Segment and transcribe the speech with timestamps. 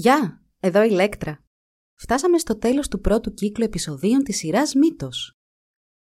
[0.00, 1.44] Γεια, εδώ η Λέκτρα.
[1.94, 5.32] Φτάσαμε στο τέλος του πρώτου κύκλου επεισοδίων της σειράς Μύτος.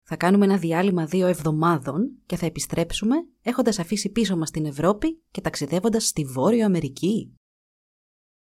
[0.08, 5.22] Θα κάνουμε ένα διάλειμμα δύο εβδομάδων και θα επιστρέψουμε έχοντας αφήσει πίσω μας την Ευρώπη
[5.32, 7.36] και ταξιδεύοντας στη Βόρειο Αμερική.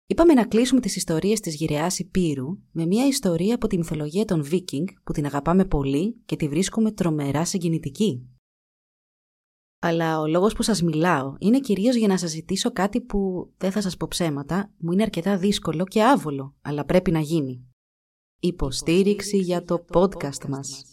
[0.06, 4.44] Είπαμε να κλείσουμε τις ιστορίες της γυραιάς Υπήρου με μια ιστορία από τη μυθολογία των
[4.44, 8.35] Βίκινγκ που την αγαπάμε πολύ και τη βρίσκουμε τρομερά συγκινητική.
[9.78, 13.70] Αλλά ο λόγος που σας μιλάω είναι κυρίως για να σας ζητήσω κάτι που, δεν
[13.70, 17.66] θα σας πω ψέματα, μου είναι αρκετά δύσκολο και άβολο, αλλά πρέπει να γίνει.
[18.40, 20.84] Υποστήριξη για το podcast μας.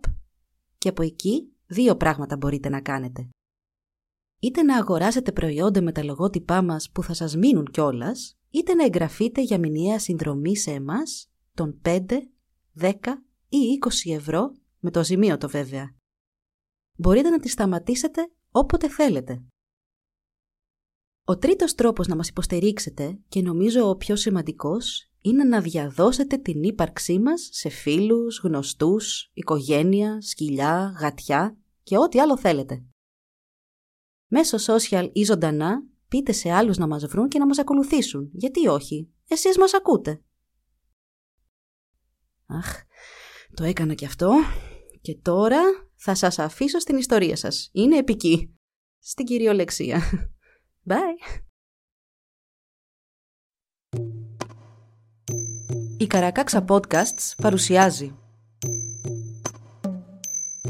[0.78, 3.30] και από εκεί δύο πράγματα μπορείτε να κάνετε
[4.42, 8.84] είτε να αγοράσετε προϊόντα με τα λογότυπά μας που θα σας μείνουν κιόλας, είτε να
[8.84, 12.06] εγγραφείτε για μηνιαία συνδρομή σε εμάς των 5,
[12.80, 12.92] 10
[13.50, 13.58] ή
[14.08, 15.96] 20 ευρώ με το ζημίο το βέβαια.
[16.98, 19.44] Μπορείτε να τη σταματήσετε όποτε θέλετε.
[21.24, 26.64] Ο τρίτος τρόπος να μας υποστηρίξετε και νομίζω ο πιο σημαντικός είναι να διαδώσετε την
[26.64, 32.86] ύπαρξή μας σε φίλους, γνωστούς, οικογένεια, σκυλιά, γατιά και ό,τι άλλο θέλετε
[34.32, 38.30] μέσω social ή ζωντανά, πείτε σε άλλους να μας βρουν και να μας ακολουθήσουν.
[38.34, 40.22] Γιατί όχι, εσείς μας ακούτε.
[42.46, 42.82] Αχ,
[43.54, 44.32] το έκανα κι αυτό.
[45.02, 45.60] Και τώρα
[45.96, 47.70] θα σας αφήσω στην ιστορία σας.
[47.72, 48.56] Είναι επική.
[49.00, 50.02] Στην κυριολεξία.
[50.90, 51.42] Bye.
[55.98, 58.16] Η Καρακάξα Podcasts παρουσιάζει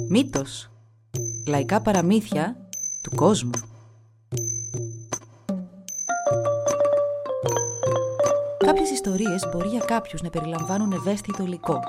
[0.09, 0.71] Μύτος
[1.47, 2.69] Λαϊκά παραμύθια
[3.01, 3.51] του κόσμου.
[8.57, 11.79] Κάποιες ιστορίες μπορεί για κάποιους να περιλαμβάνουν ευαίσθητο υλικό.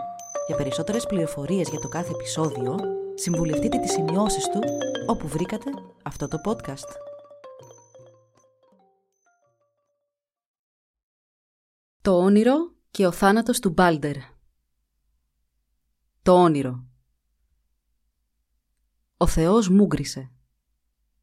[0.46, 2.76] Για περισσότερες πληροφορίες για το κάθε επεισόδιο,
[3.14, 4.60] συμβουλευτείτε τις σημειώσεις του
[5.06, 5.70] όπου βρήκατε
[6.02, 6.88] αυτό το podcast.
[12.02, 12.56] Το όνειρο
[12.90, 14.16] και ο θάνατος του Μπάλντερ
[16.22, 16.84] Το όνειρο
[19.16, 20.30] Ο Θεός μούγκρισε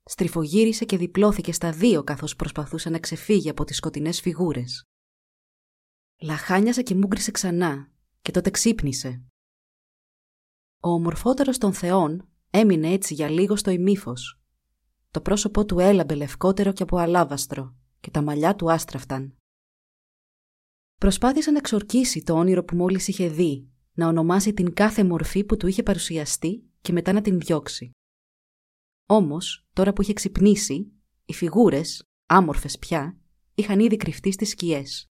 [0.09, 4.83] στριφογύρισε και διπλώθηκε στα δύο καθώς προσπαθούσε να ξεφύγει από τις σκοτεινές φιγούρες.
[6.21, 9.23] Λαχάνιασε και μούγκρισε ξανά και τότε ξύπνησε.
[10.79, 14.41] Ο ομορφότερος των θεών έμεινε έτσι για λίγο στο ημίφος.
[15.11, 19.37] Το πρόσωπό του έλαμπε λευκότερο και από αλάβαστρο και τα μαλλιά του άστραφταν.
[20.95, 25.57] Προσπάθησε να εξορκίσει το όνειρο που μόλις είχε δει, να ονομάσει την κάθε μορφή που
[25.57, 27.91] του είχε παρουσιαστεί και μετά να την διώξει.
[29.11, 30.91] Όμως, τώρα που είχε ξυπνήσει,
[31.25, 33.17] οι φιγούρες, άμορφες πια,
[33.55, 35.07] είχαν ήδη κρυφτεί στις σκιές.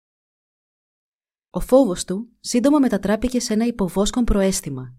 [1.51, 4.95] Ο φόβος του σύντομα μετατράπηκε σε ένα υποβόσκον προέστημα.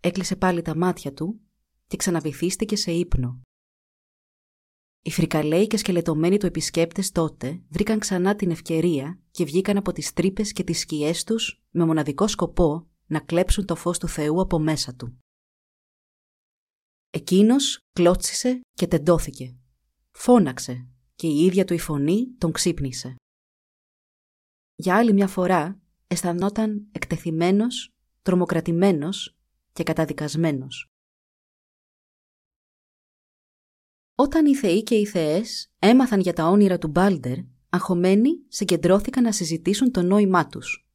[0.00, 1.40] Έκλεισε πάλι τα μάτια του
[1.86, 3.40] και ξαναβυθίστηκε σε ύπνο.
[5.02, 10.12] Οι φρικαλαίοι και σκελετωμένοι του επισκέπτες τότε βρήκαν ξανά την ευκαιρία και βγήκαν από τις
[10.12, 14.58] τρύπες και τις σκιές τους με μοναδικό σκοπό να κλέψουν το φως του Θεού από
[14.58, 15.18] μέσα του.
[17.12, 19.56] Εκείνος κλώτσισε και τεντώθηκε.
[20.10, 23.14] Φώναξε και η ίδια του η φωνή τον ξύπνησε.
[24.74, 27.90] Για άλλη μια φορά αισθανόταν εκτεθειμένος,
[28.22, 29.36] τρομοκρατημένος
[29.72, 30.86] και καταδικασμένος.
[34.14, 37.38] Όταν οι θεοί και οι θεές έμαθαν για τα όνειρα του Μπάλντερ,
[37.68, 40.88] αγχωμένοι συγκεντρώθηκαν να συζητήσουν το νόημά τους.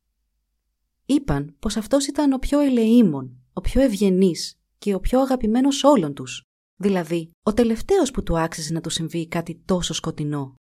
[1.05, 6.13] Είπαν πως αυτός ήταν ο πιο ελεήμων, ο πιο ευγενής και ο πιο αγαπημένος όλων
[6.13, 6.41] τους,
[6.75, 10.55] δηλαδή ο τελευταίος που του άξιζε να του συμβεί κάτι τόσο σκοτεινό.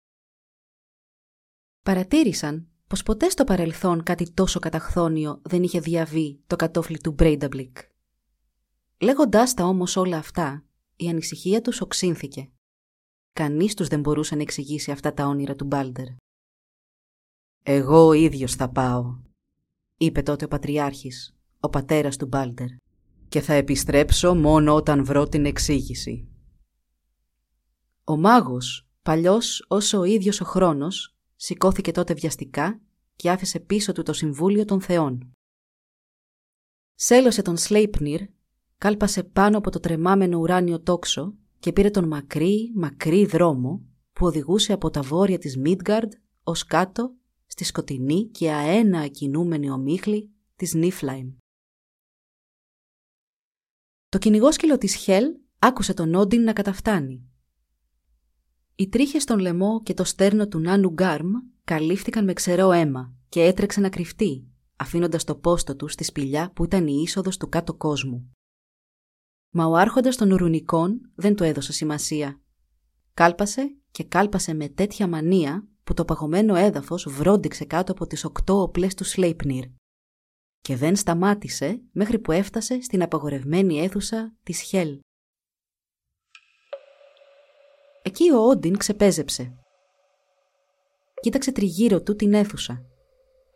[1.84, 7.78] Παρατήρησαν πως ποτέ στο παρελθόν κάτι τόσο καταχθόνιο δεν είχε διαβεί το κατώφλι του Μπρέινταμπλικ.
[9.02, 10.66] Λέγοντάς τα όμως όλα αυτά,
[10.96, 12.52] η ανησυχία τους οξύνθηκε.
[13.34, 16.08] Κανείς τους δεν μπορούσε να εξηγήσει αυτά τα όνειρα του Μπάλντερ.
[17.64, 19.20] «Εγώ ο ίδιος θα πάω»,
[19.98, 22.68] είπε τότε ο Πατριάρχης, ο πατέρας του Μπάλντερ
[23.34, 26.28] και θα επιστρέψω μόνο όταν βρω την εξήγηση.
[28.04, 32.82] Ο μάγος, παλιός όσο ο ίδιος ο χρόνος, σηκώθηκε τότε βιαστικά
[33.16, 35.32] και άφησε πίσω του το Συμβούλιο των Θεών.
[36.96, 38.22] Σέλωσε τον Σλέιπνιρ,
[38.78, 43.82] κάλπασε πάνω από το τρεμάμενο ουράνιο τόξο και πήρε τον μακρύ, μακρύ δρόμο
[44.14, 46.14] που οδηγούσε από τα βόρεια της Μίτγκαρντ
[46.44, 47.14] ως κάτω
[47.46, 51.34] στη σκοτεινή και αένα ακινούμενη ομίχλη της Νίφλαϊμ.
[54.14, 55.24] Το κυνηγόσκυλο της Χέλ
[55.60, 57.24] άκουσε τον Όντιν να καταφτάνει.
[58.76, 61.32] Οι τρίχες στον λαιμό και το στέρνο του Νάνου Γκάρμ
[61.64, 66.64] καλύφθηκαν με ξερό αίμα και έτρεξε να κρυφτεί, αφήνοντας το πόστο του στη σπηλιά που
[66.64, 68.32] ήταν η είσοδος του κάτω κόσμου.
[69.50, 72.42] Μα ο άρχοντας των Ουρουνικών δεν του έδωσε σημασία.
[73.14, 78.62] Κάλπασε και κάλπασε με τέτοια μανία που το παγωμένο έδαφος βρόντιξε κάτω από τις οκτώ
[78.62, 79.64] οπλές του Σλέιπνιρ
[80.64, 85.00] και δεν σταμάτησε μέχρι που έφτασε στην απαγορευμένη αίθουσα της Χέλ.
[88.02, 89.56] Εκεί ο Όντιν ξεπέζεψε.
[91.22, 92.86] Κοίταξε τριγύρω του την αίθουσα.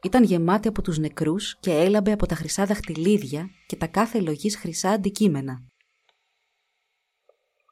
[0.03, 4.57] Ήταν γεμάτη από τους νεκρούς και έλαμπε από τα χρυσά δαχτυλίδια και τα κάθε λογής
[4.57, 5.67] χρυσά αντικείμενα.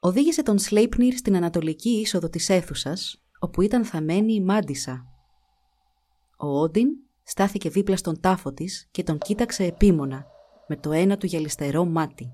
[0.00, 5.04] Οδήγησε τον Σλέιπνιρ στην ανατολική είσοδο της αίθουσας, όπου ήταν θαμένη η μάντισα.
[6.38, 6.88] Ο Όντιν
[7.26, 10.26] στάθηκε δίπλα στον τάφο της και τον κοίταξε επίμονα,
[10.66, 12.32] με το ένα του γυαλιστερό μάτι.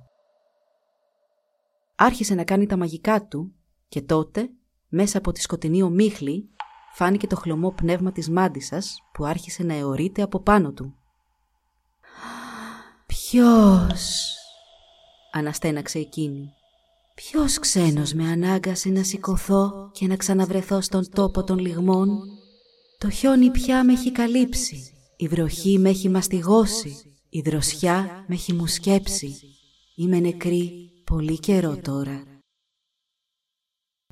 [1.96, 3.54] Άρχισε να κάνει τα μαγικά του
[3.88, 4.50] και τότε,
[4.88, 6.48] μέσα από τη σκοτεινή ομίχλη,
[6.94, 10.94] φάνηκε το χλωμό πνεύμα της μάντισας που άρχισε να αιωρείται από πάνω του.
[13.06, 14.34] «Ποιος»
[15.32, 16.52] αναστέναξε εκείνη.
[17.14, 22.20] «Ποιος ξένος με ανάγκασε να σηκωθώ και να ξαναβρεθώ στον τόπο των λιγμών;
[23.02, 26.96] Το χιόνι πια με έχει καλύψει, η βροχή με έχει μαστιγώσει,
[27.28, 29.34] η δροσιά με έχει μουσκέψει.
[29.96, 32.22] Είμαι νεκρή πολύ καιρό τώρα».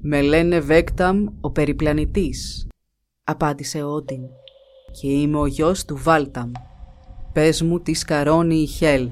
[0.03, 2.67] «Με λένε Βέκταμ ο περιπλανητής»,
[3.25, 4.21] απάντησε ο Όντιν.
[5.01, 6.53] «Και είμαι ο γιος του Βάλταμ.
[7.33, 9.09] Πες μου τι σκαρώνει η Χέλ.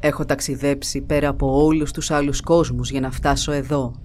[0.00, 4.02] Έχω ταξιδέψει πέρα από όλους τους άλλους κόσμους για να φτάσω εδώ.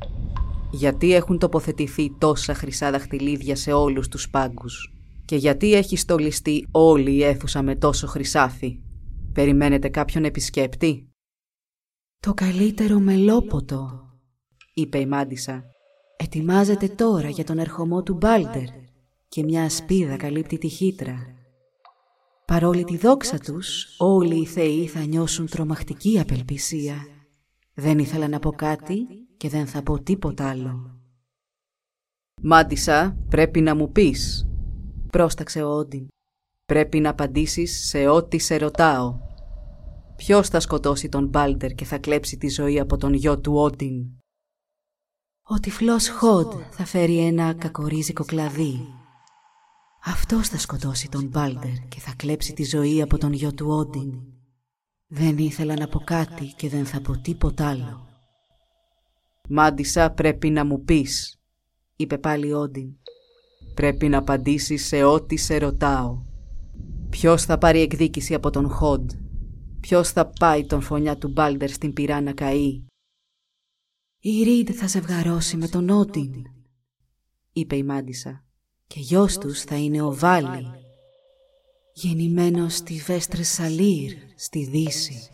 [0.71, 4.91] Γιατί έχουν τοποθετηθεί τόσα χρυσά δαχτυλίδια σε όλους τους πάγκους.
[5.27, 8.79] Και γιατί έχει στολιστεί όλη η αίθουσα με τόσο χρυσάφι;
[9.33, 11.09] Περιμένετε κάποιον επισκέπτη»
[12.19, 14.09] «Το καλύτερο μελόποτο»,
[14.73, 15.63] είπε η Μάντισα.
[16.17, 18.63] «Ετοιμάζεται τώρα για τον ερχομό του Μπάλτερ
[19.27, 21.17] και μια ασπίδα καλύπτει τη χύτρα.
[22.45, 27.07] Παρόλη τη δόξα τους, όλοι οι θεοί θα νιώσουν τρομακτική απελπισία.
[27.73, 29.07] Δεν ήθελα να πω κάτι
[29.37, 31.01] και δεν θα πω τίποτα άλλο.
[32.41, 34.46] «Μάντισα, πρέπει να μου πεις»,
[35.17, 36.07] πρόσταξε ο Όντιν.
[36.65, 39.19] «Πρέπει να απαντήσεις σε ό,τι σε ρωτάω.
[40.15, 44.05] Ποιος θα σκοτώσει τον Μπάλτερ και θα κλέψει τη ζωή από τον γιο του Όντιν»
[45.43, 48.79] Ο τυφλός Χοντ θα φέρει ένα κακορίζικο κλαδί.
[50.03, 54.13] Αυτός θα σκοτώσει τον Μπάλτερ και θα κλέψει τη ζωή από τον γιο του Όντιν.
[55.07, 58.07] Δεν ήθελα να πω κάτι και δεν θα πω τίποτα άλλο.
[59.49, 61.39] «Μάντισα πρέπει να μου πεις»,
[61.95, 62.97] είπε πάλι Όντιν.
[63.77, 66.21] «Πρέπει να απαντήσεις σε ό,τι σε ρωτάω.
[67.09, 69.11] Ποιος θα πάρει εκδίκηση από τον Χοντ;
[69.79, 72.83] Ποιος θα πάει τον φωνιά του Μπάλτερ στην πυρά να καεί.
[74.19, 76.33] «Η Ρίντ θα ζευγαρώσει με τον Όντιν»,
[77.53, 78.45] είπε η Μάντισα.
[78.87, 80.67] «Και γιος τους θα είναι ο Βάλη,
[81.93, 85.29] γεννημένος στη Βέστρε Σαλήρ, στη Δύση.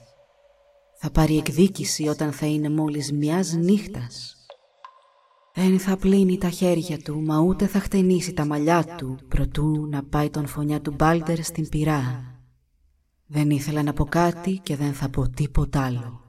[0.97, 4.32] Θα πάρει εκδίκηση όταν θα είναι μόλις μιας νύχτας.
[5.55, 10.03] Δεν θα πλύνει τα χέρια του, μα ούτε θα χτενίσει τα μαλλιά του, προτού να
[10.03, 12.33] πάει τον φωνιά του Μπάλτερ στην πυρά.
[13.25, 16.21] Δεν ήθελα να πω κάτι και δεν θα πω τίποτα άλλο.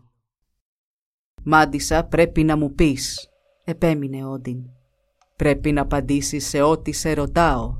[1.42, 3.28] «Μάντισα πρέπει να μου πεις»,
[3.64, 4.58] επέμεινε Όντιν.
[5.36, 7.78] «Πρέπει να απαντήσεις σε ό,τι σε ρωτάω.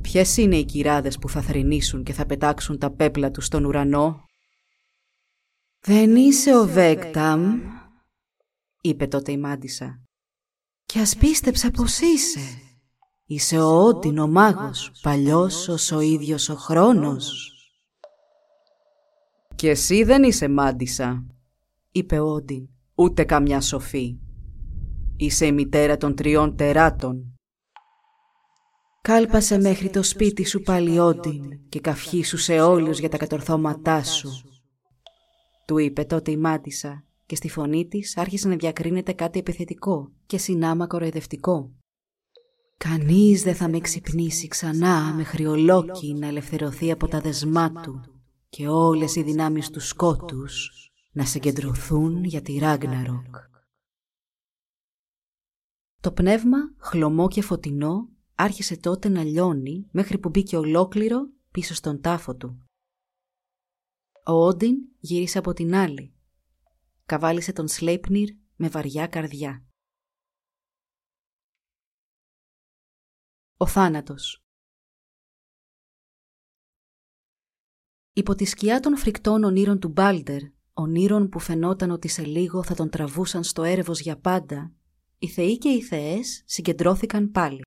[0.00, 4.24] Ποιες είναι οι κυράδες που θα θρηνήσουν και θα πετάξουν τα πέπλα τους στον ουρανό»
[5.80, 7.60] «Δεν είσαι ο Βέκταμ»,
[8.80, 10.03] είπε τότε η Μάντισα.
[10.94, 12.40] «Κι ας πίστεψα πως είσαι.
[13.26, 17.52] Είσαι ο Όντιν ο μάγος, παλιός ως ο ίδιος ο χρόνος».
[19.54, 21.24] «Και εσύ δεν είσαι Μάντισα»,
[21.90, 22.68] είπε ο Όντιν.
[22.94, 24.18] «Ούτε καμιά σοφή.
[25.16, 27.38] Είσαι η μητέρα των τριών τεράτων».
[29.00, 34.30] «Κάλπασε μέχρι το σπίτι σου πάλι Όντιν και καυχήσου σε όλους για τα κατορθώματά σου»,
[35.66, 40.38] του είπε τότε η μάτισα και στη φωνή της άρχισε να διακρίνεται κάτι επιθετικό και
[40.38, 41.72] συνάμα κοροϊδευτικό.
[42.76, 48.00] «Κανείς δεν θα με ξυπνήσει ξανά μέχρι ο Λόκι να ελευθερωθεί από τα δεσμά του
[48.48, 50.70] και όλες οι δυνάμεις του σκότους
[51.12, 53.36] να συγκεντρωθούν για τη Ράγναροκ.
[56.00, 62.00] Το πνεύμα, χλωμό και φωτεινό, άρχισε τότε να λιώνει μέχρι που μπήκε ολόκληρο πίσω στον
[62.00, 62.66] τάφο του.
[64.26, 66.13] Ο Όντιν γύρισε από την άλλη.
[67.04, 69.64] Καβάλισε τον Σλέιπνιρ με βαριά καρδιά.
[73.56, 74.44] Ο θάνατος
[78.12, 80.42] Υπό τη σκιά των φρικτών ονείρων του Μπάλτερ,
[80.72, 84.72] ονείρων που φαινόταν ότι σε λίγο θα τον τραβούσαν στο έρευος για πάντα,
[85.18, 87.62] οι θεοί και οι θεές συγκεντρώθηκαν πάλι.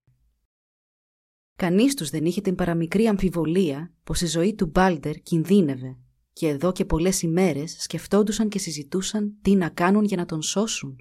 [1.56, 5.98] Κανείς τους δεν είχε την παραμικρή αμφιβολία πως η ζωή του Μπάλτερ κινδύνευε
[6.38, 10.96] και εδώ και πολλές ημέρες σκεφτόντουσαν και συζητούσαν τι να κάνουν για να τον σώσουν.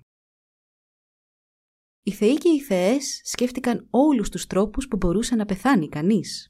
[2.03, 6.49] Οι θεοί και οι θεές σκέφτηκαν όλους τους τρόπους που μπορούσε να πεθάνει κανείς.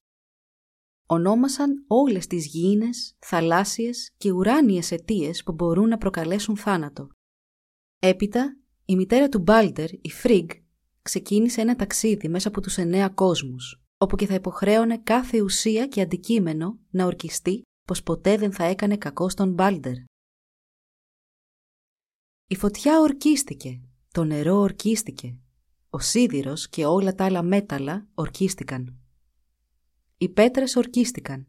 [1.06, 7.08] Ονόμασαν όλες τις γήινες, θαλάσσιες και ουράνιες αιτίες που μπορούν να προκαλέσουν θάνατο.
[7.98, 10.50] Έπειτα, η μητέρα του Μπάλτερ, η Φρίγκ,
[11.02, 16.00] ξεκίνησε ένα ταξίδι μέσα από τους εννέα κόσμους, όπου και θα υποχρέωνε κάθε ουσία και
[16.00, 19.94] αντικείμενο να ορκιστεί πως ποτέ δεν θα έκανε κακό στον Μπάλτερ.
[22.46, 23.80] Η φωτιά ορκίστηκε,
[24.12, 25.38] το νερό ορκίστηκε,
[25.90, 28.98] ο σίδηρος και όλα τα άλλα μέταλλα ορκίστηκαν.
[30.18, 31.46] Οι πέτρες ορκίστηκαν.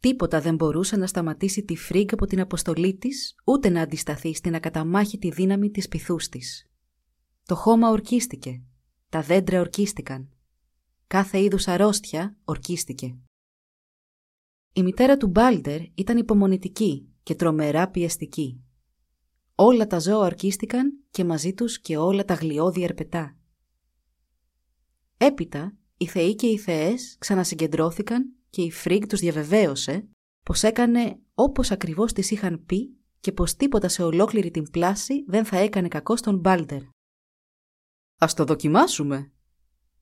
[0.00, 4.54] Τίποτα δεν μπορούσε να σταματήσει τη φρίγκα από την αποστολή της, ούτε να αντισταθεί στην
[4.54, 6.66] ακαταμάχητη δύναμη της πυθούς της.
[7.42, 8.62] Το χώμα ορκίστηκε.
[9.08, 10.30] Τα δέντρα ορκίστηκαν.
[11.06, 13.18] Κάθε είδους αρρώστια ορκίστηκε.
[14.76, 18.64] Η μητέρα του Μπάλτερ ήταν υπομονητική και τρομερά πιεστική.
[19.54, 23.36] Όλα τα ζώα ορκίστηκαν και μαζί τους και όλα τα γλιώδη ερπετά.
[25.16, 30.08] Έπειτα, οι θεοί και οι θεές ξανασυγκεντρώθηκαν και η Φρίγκ τους διαβεβαίωσε
[30.42, 35.44] πως έκανε όπως ακριβώς τις είχαν πει και πως τίποτα σε ολόκληρη την πλάση δεν
[35.44, 36.82] θα έκανε κακό στον Μπάλτερ.
[38.18, 39.32] «Ας το δοκιμάσουμε»,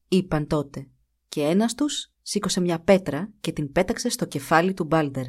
[0.08, 0.88] είπαν τότε
[1.28, 5.26] και ένας τους σήκωσε μια πέτρα και την πέταξε στο κεφάλι του Μπάλτερ.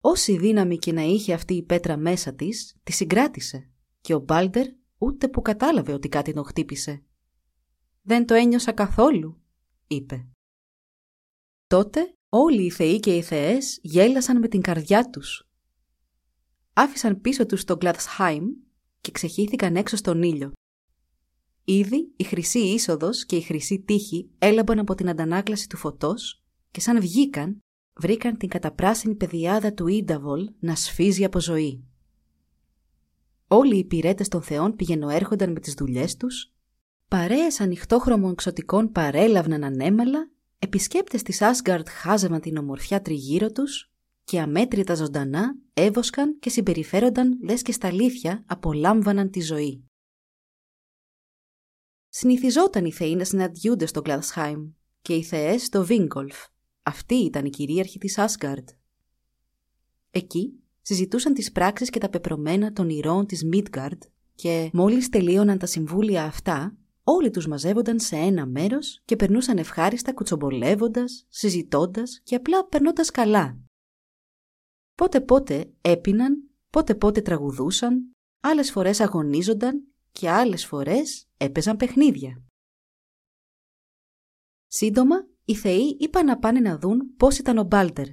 [0.00, 4.66] Όση δύναμη και να είχε αυτή η πέτρα μέσα της, τη συγκράτησε και ο Μπάλτερ
[4.98, 7.04] ούτε που κατάλαβε ότι κάτι τον χτύπησε.
[8.02, 9.42] «Δεν το ένιωσα καθόλου»,
[9.86, 10.28] είπε.
[11.66, 15.48] Τότε όλοι οι θεοί και οι θεές γέλασαν με την καρδιά τους.
[16.72, 18.44] Άφησαν πίσω τους τον Γκλαδσχάιμ
[19.00, 20.52] και ξεχύθηκαν έξω στον ήλιο.
[21.68, 26.80] Ήδη η χρυσή είσοδος και η χρυσή τύχη έλαμπαν από την αντανάκλαση του φωτός και
[26.80, 27.58] σαν βγήκαν
[27.94, 31.84] βρήκαν την καταπράσινη πεδιάδα του Ίνταβολ να σφύζει από ζωή.
[33.46, 36.52] Όλοι οι υπηρέτες των θεών πηγαινοέρχονταν με τις δουλειές τους,
[37.08, 43.92] παρέες ανοιχτόχρωμων ξωτικών παρέλαυναν ανέμελα, επισκέπτες της Άσγκαρτ χάζευαν την ομορφιά τριγύρω τους
[44.24, 49.84] και αμέτρητα ζωντανά έβοσκαν και συμπεριφέρονταν λες και στα αλήθεια απολάμβαναν τη ζωή.
[52.18, 54.70] Συνηθιζόταν οι θεοί να συναντιούνται στο Γκλαδσχάιμ
[55.02, 56.36] και οι θεές στο Βίνγκολφ.
[56.82, 58.68] Αυτή ήταν η κυρίαρχη της Άσγκαρντ.
[60.10, 64.02] Εκεί συζητούσαν τις πράξεις και τα πεπρωμένα των ηρώων της Μίτγκαρντ
[64.34, 70.12] και μόλις τελείωναν τα συμβούλια αυτά, όλοι τους μαζεύονταν σε ένα μέρος και περνούσαν ευχάριστα
[70.12, 73.58] κουτσομπολεύοντας, συζητώντας και απλά περνώντας καλά.
[74.94, 82.42] Πότε πότε έπιναν, πότε πότε τραγουδούσαν, άλλες φορές αγωνίζονταν και άλλες φορές έπαιζαν παιχνίδια.
[84.66, 88.06] Σύντομα, οι θεοί είπαν να πάνε να δουν πώς ήταν ο Μπάλτερ.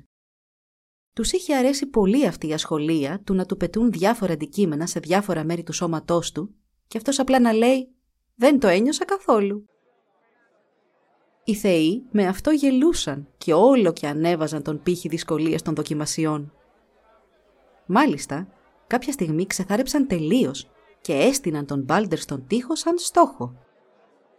[1.13, 5.43] Τους είχε αρέσει πολύ αυτή η ασχολία του να του πετούν διάφορα αντικείμενα σε διάφορα
[5.43, 6.55] μέρη του σώματός του
[6.87, 7.95] και αυτός απλά να λέει
[8.35, 9.65] «Δεν το ένιωσα καθόλου».
[11.43, 16.53] Οι θεοί με αυτό γελούσαν και όλο και ανέβαζαν τον πύχη δυσκολίας των δοκιμασιών.
[17.85, 18.47] Μάλιστα,
[18.87, 20.72] κάποια στιγμή ξεθάρεψαν τελείως
[21.03, 23.55] και έστειναν τον Μπάλτερ στον τοίχο σαν στόχο.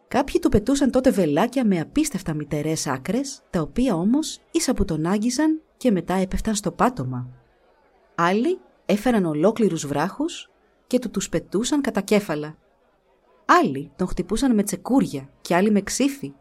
[0.09, 5.06] Κάποιοι του πετούσαν τότε βελάκια με απίστευτα μητερές άκρες, τα οποία όμως ίσα που τον
[5.06, 7.28] άγγιζαν και μετά έπεφταν στο πάτωμα.
[8.14, 10.50] Άλλοι έφεραν ολόκληρους βράχους
[10.87, 12.56] και του τους πετούσαν κατά κέφαλα.
[13.44, 16.35] Άλλοι τον χτυπούσαν με τσεκούρια και άλλοι με ξύφι.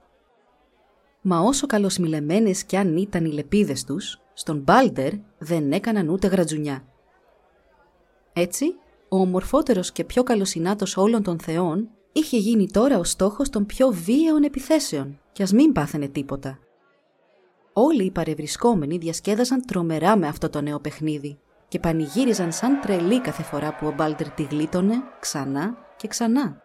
[1.22, 6.86] Μα όσο καλοσμιλεμένες κι αν ήταν οι λεπίδες τους, στον Μπάλτερ δεν έκαναν ούτε γρατζουνιά.
[8.34, 8.76] Έτσι,
[9.14, 13.92] ο ομορφότερος και πιο καλοσυνάτος όλων των θεών είχε γίνει τώρα ο στόχος των πιο
[13.92, 16.60] βίαιων επιθέσεων κι ας μην πάθαινε τίποτα.
[17.74, 23.44] Όλοι οι παρευρισκόμενοι διασκέδαζαν τρομερά με αυτό το νέο παιχνίδι και πανηγύριζαν σαν τρελή κάθε
[23.44, 26.62] φορά που ο Μπάλτερ τη γλίτωνε ξανά και ξανά.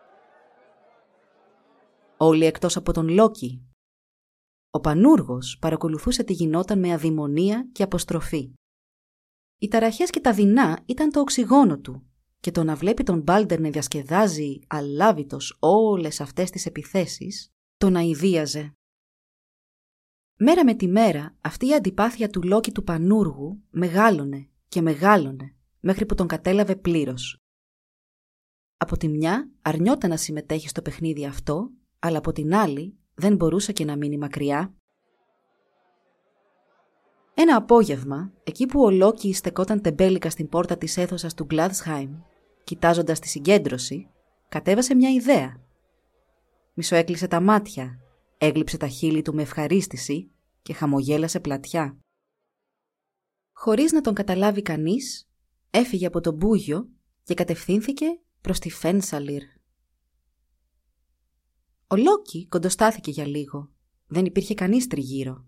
[2.16, 3.62] Όλοι εκτός από τον Λόκι.
[4.70, 8.52] Ο Πανούργος παρακολουθούσε τι γινόταν με αδημονία και αποστροφή.
[9.58, 12.07] Οι ταραχές και τα δεινά ήταν το οξυγόνο του
[12.40, 18.72] και το να βλέπει τον Μπάλτερ να διασκεδάζει αλάβητος όλες αυτές τις επιθέσεις, τον αηδίαζε.
[20.40, 26.06] Μέρα με τη μέρα αυτή η αντιπάθεια του Λόκη του Πανούργου μεγάλωνε και μεγάλωνε μέχρι
[26.06, 27.38] που τον κατέλαβε πλήρως.
[28.76, 33.72] Από τη μια αρνιόταν να συμμετέχει στο παιχνίδι αυτό, αλλά από την άλλη δεν μπορούσε
[33.72, 34.74] και να μείνει μακριά.
[37.40, 42.20] Ένα απόγευμα, εκεί που ο Λόκι στεκόταν τεμπέλικα στην πόρτα της αίθουσας του Γκλάδσχάιμ,
[42.64, 44.08] κοιτάζοντας τη συγκέντρωση,
[44.48, 45.60] κατέβασε μια ιδέα.
[46.74, 48.00] Μισοέκλεισε τα μάτια,
[48.38, 50.30] έγλειψε τα χείλη του με ευχαρίστηση
[50.62, 51.98] και χαμογέλασε πλατιά.
[53.52, 55.28] Χωρίς να τον καταλάβει κανείς,
[55.70, 56.88] έφυγε από τον Μπούγιο
[57.22, 58.06] και κατευθύνθηκε
[58.40, 59.42] προς τη Φένσαλιρ.
[61.86, 63.70] Ο Λόκι κοντοστάθηκε για λίγο.
[64.06, 65.47] Δεν υπήρχε κανείς τριγύρω.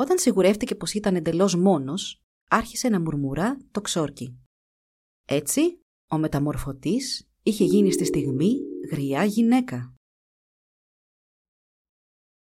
[0.00, 4.38] Όταν σιγουρεύτηκε πως ήταν εντελώς μόνος, άρχισε να μουρμουρά το ξόρκι.
[5.24, 8.56] Έτσι, ο μεταμορφωτής είχε γίνει στη στιγμή
[8.90, 9.94] γριά γυναίκα.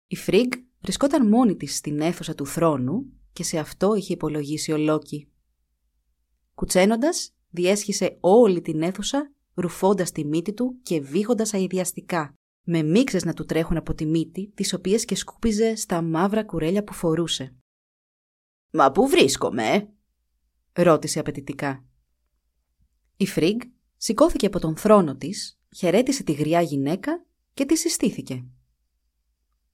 [0.06, 4.78] Η Φρίγκ βρισκόταν μόνη της στην αίθουσα του θρόνου και σε αυτό είχε υπολογίσει ο
[4.78, 5.28] Λόκι.
[6.54, 13.32] Κουτσένοντας, διέσχισε όλη την αίθουσα, ρουφώντας τη μύτη του και βήχοντας αειδιαστικά, με μίξες να
[13.32, 17.54] του τρέχουν από τη μύτη, τις οποίες και σκούπιζε στα μαύρα κουρέλια που φορούσε.
[18.70, 19.92] «Μα πού βρίσκομαι»
[20.72, 21.84] ρώτησε απαιτητικά.
[23.16, 23.60] Η Φρίγκ
[23.96, 27.24] σηκώθηκε από τον θρόνο της, χαιρέτησε τη γριά γυναίκα
[27.54, 28.44] και τη συστήθηκε.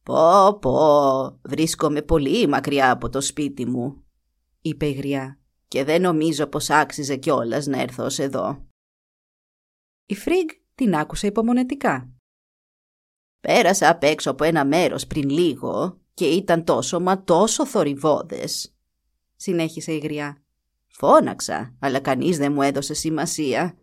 [0.03, 4.05] «Πω πω, βρίσκομαι πολύ μακριά από το σπίτι μου»,
[4.61, 5.39] είπε η γριά
[5.69, 8.67] «και δεν νομίζω πως άξιζε κιόλας να έρθω ως εδώ».
[10.07, 12.13] Η Φρίγκ την άκουσε υπομονετικά.
[13.47, 18.75] «Πέρασα απ' έξω από ένα μέρος πριν λίγο και ήταν τόσο μα τόσο θορυβόδες»,
[19.37, 20.43] συνέχισε η γριά.
[20.87, 23.75] «Φώναξα, αλλά κανείς δεν μου έδωσε σημασία.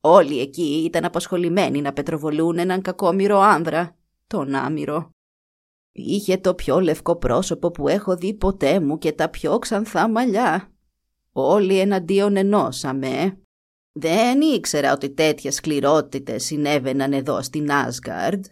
[0.00, 3.96] Όλοι εκεί ήταν απασχολημένοι να πετροβολούν έναν κακόμοιρο άνδρα,
[4.26, 5.10] τον άμυρο.
[5.92, 10.72] Είχε το πιο λευκό πρόσωπο που έχω δει ποτέ μου και τα πιο ξανθά μαλλιά.
[11.32, 13.38] Όλοι εναντίον ενώσαμε.
[13.92, 18.44] Δεν ήξερα ότι τέτοιες σκληρότητες συνέβαιναν εδώ στην Άσγκαρντ.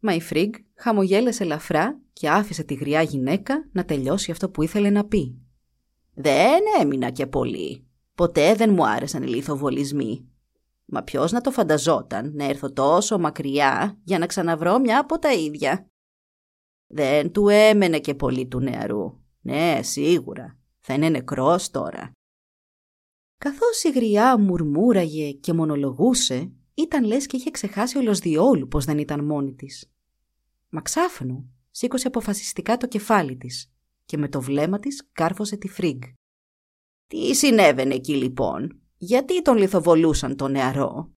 [0.00, 4.90] Μα η Φρίγκ χαμογέλασε ελαφρά και άφησε τη γριά γυναίκα να τελειώσει αυτό που ήθελε
[4.90, 5.38] να πει.
[6.14, 7.86] Δεν έμεινα και πολύ.
[8.14, 10.28] Ποτέ δεν μου άρεσαν οι λιθοβολισμοί.
[10.84, 15.32] Μα ποιος να το φανταζόταν να έρθω τόσο μακριά για να ξαναβρω μια από τα
[15.32, 15.86] ίδια;
[16.86, 19.20] Δεν του έμενε και πολύ του νεαρού.
[19.40, 20.58] Ναι, σίγουρα.
[20.80, 22.12] Θα είναι νεκρός τώρα.
[23.38, 28.98] Καθώς η γριά μουρμούραγε και μονολογούσε, ήταν λες και είχε ξεχάσει όλος διόλου πως δεν
[28.98, 29.90] ήταν μόνη της.
[30.68, 33.72] Μα ξάφνου σήκωσε αποφασιστικά το κεφάλι της
[34.04, 36.02] και με το βλέμμα της κάρφωσε τη φρίγκ.
[37.06, 41.12] Τι συνέβαινε εκεί λοιπόν, γιατί τον λιθοβολούσαν τον νεαρό;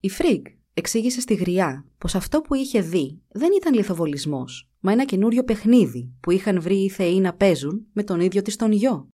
[0.00, 5.04] Η Φρίγκ εξήγησε στη γριά πως αυτό που είχε δει δεν ήταν λιθοβολισμός, μα ένα
[5.04, 9.08] καινούριο παιχνίδι που είχαν βρει οι θεοί να παίζουν με τον ίδιο της τον γιο.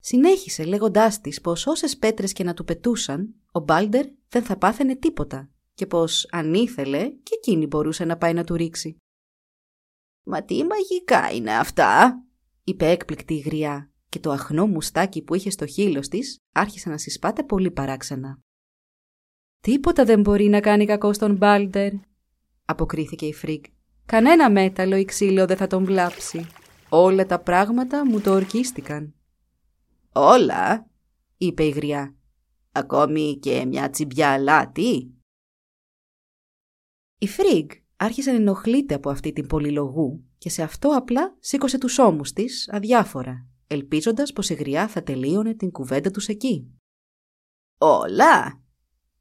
[0.00, 4.96] Συνέχισε λέγοντάς της πως όσες πέτρες και να του πετούσαν, ο Μπάλντερ δεν θα πάθαινε
[4.96, 8.96] τίποτα και πως αν ήθελε και εκείνη μπορούσε να πάει να του ρίξει.
[10.26, 12.22] «Μα τι μαγικά είναι αυτά»,
[12.64, 16.98] είπε έκπληκτη η γριά και το αχνό μουστάκι που είχε στο χείλος της άρχισε να
[16.98, 18.38] συσπάται πολύ παράξενα.
[19.60, 21.92] «Τίποτα δεν μπορεί να κάνει κακό στον Μπάλντερ»,
[22.64, 23.64] αποκρίθηκε η Φρίγκ.
[24.06, 26.46] «Κανένα μέταλλο ή ξύλο δεν θα τον βλάψει.
[26.88, 29.17] Όλα τα πράγματα μου το ορκίστηκαν».
[30.20, 30.90] «Όλα»,
[31.36, 32.16] είπε η γριά.
[32.72, 35.14] «Ακόμη και μια τσιμπιά αλάτι».
[37.18, 41.98] Η Φρίγκ άρχισε να ενοχλείται από αυτή την πολυλογού και σε αυτό απλά σήκωσε τους
[41.98, 46.70] ώμους της αδιάφορα, ελπίζοντας πως η γριά θα τελείωνε την κουβέντα τους εκεί.
[47.78, 48.62] «Όλα»,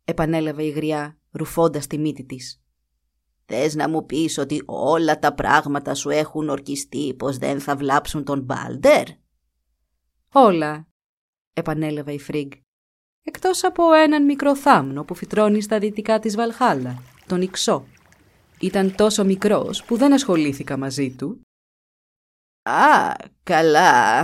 [0.03, 2.61] επανέλαβε η γριά ρουφώντας τη μύτη της.
[3.45, 8.23] «Θες να μου πεις ότι όλα τα πράγματα σου έχουν ορκιστεί πως δεν θα βλάψουν
[8.23, 9.07] τον Μπάλντερ»
[10.33, 10.86] «Όλα»,
[11.57, 12.51] επανέλαβε η Φρίγκ.
[13.23, 17.85] «Εκτός από έναν μικρό θάμνο που φυτρώνει στα δυτικά της Βαλχάλα, τον Ιξό.
[18.59, 21.41] Ήταν τόσο μικρός που δεν ασχολήθηκα μαζί του».
[22.69, 24.23] «Α, καλά»,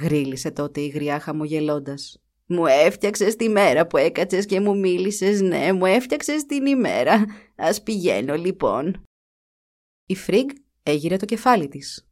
[0.00, 2.18] γρύλισε τότε η γριά χαμογελώντας.
[2.46, 7.24] Μου έφτιαξες τη μέρα που έκατσες και μου μίλησες, ναι, μου έφτιαξες την ημέρα.
[7.56, 9.02] Ας πηγαίνω λοιπόν.
[10.06, 10.48] Η Φρίγκ
[10.82, 12.08] έγειρε το κεφάλι της.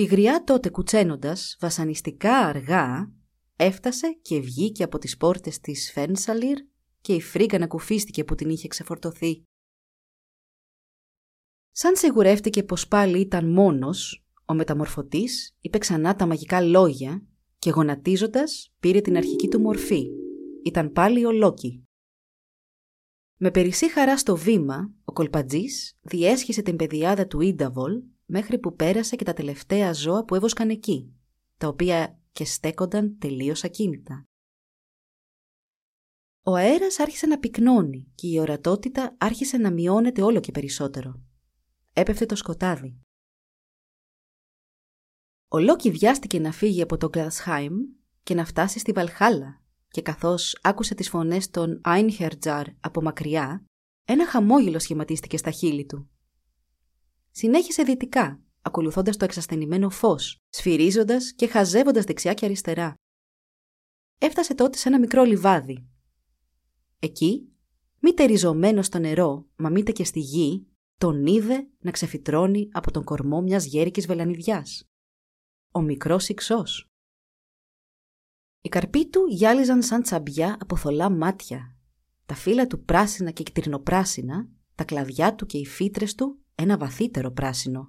[0.00, 3.12] Η γριά τότε κουτσαίνοντας, βασανιστικά αργά,
[3.56, 6.58] έφτασε και βγήκε από τις πόρτες της Φένσαλιρ
[7.00, 9.42] και η Φρίγκ ανακουφίστηκε που την είχε ξεφορτωθεί.
[11.70, 17.26] Σαν σιγουρεύτηκε πως πάλι ήταν μόνος, ο μεταμορφωτής είπε ξανά τα μαγικά λόγια
[17.58, 20.06] και γονατίζοντας πήρε την αρχική του μορφή.
[20.64, 21.84] Ήταν πάλι ο Λόκι.
[23.36, 29.16] Με περισσή χαρά στο βήμα, ο κολπατζής διέσχισε την πεδιάδα του Ίνταβολ μέχρι που πέρασε
[29.16, 31.14] και τα τελευταία ζώα που έβοσκαν εκεί,
[31.56, 34.24] τα οποία και στέκονταν τελείως ακίνητα.
[36.42, 41.22] Ο αέρας άρχισε να πυκνώνει και η ορατότητα άρχισε να μειώνεται όλο και περισσότερο.
[41.92, 43.00] Έπεφτε το σκοτάδι.
[45.48, 47.74] Ο Λόκι βιάστηκε να φύγει από το Γκλαδσχάιμ
[48.22, 53.64] και να φτάσει στη Βαλχάλα και καθώς άκουσε τις φωνές των Άινχερτζαρ από μακριά,
[54.04, 56.10] ένα χαμόγελο σχηματίστηκε στα χείλη του.
[57.30, 62.94] Συνέχισε δυτικά, ακολουθώντας το εξασθενημένο φως, σφυρίζοντας και χαζεύοντας δεξιά και αριστερά.
[64.18, 65.88] Έφτασε τότε σε ένα μικρό λιβάδι.
[66.98, 67.48] Εκεί,
[67.98, 70.66] μήτε ριζωμένο στο νερό, μα μήτε και στη γη,
[70.98, 74.84] τον είδε να ξεφυτρώνει από τον κορμό μιας γέρικης βελανιδιάς.
[75.72, 76.90] Ο μικρός ιξός.
[78.60, 81.76] Οι καρποί του γυάλιζαν σαν τσαμπιά από θολά μάτια.
[82.26, 87.30] Τα φύλλα του πράσινα και κτρινοπράσινα, τα κλαδιά του και οι φύτρες του ένα βαθύτερο
[87.30, 87.88] πράσινο.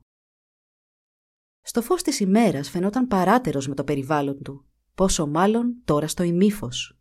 [1.61, 6.99] Στο φως της ημέρας φαινόταν παράτερος με το περιβάλλον του, πόσο μάλλον τώρα στο ημίφος.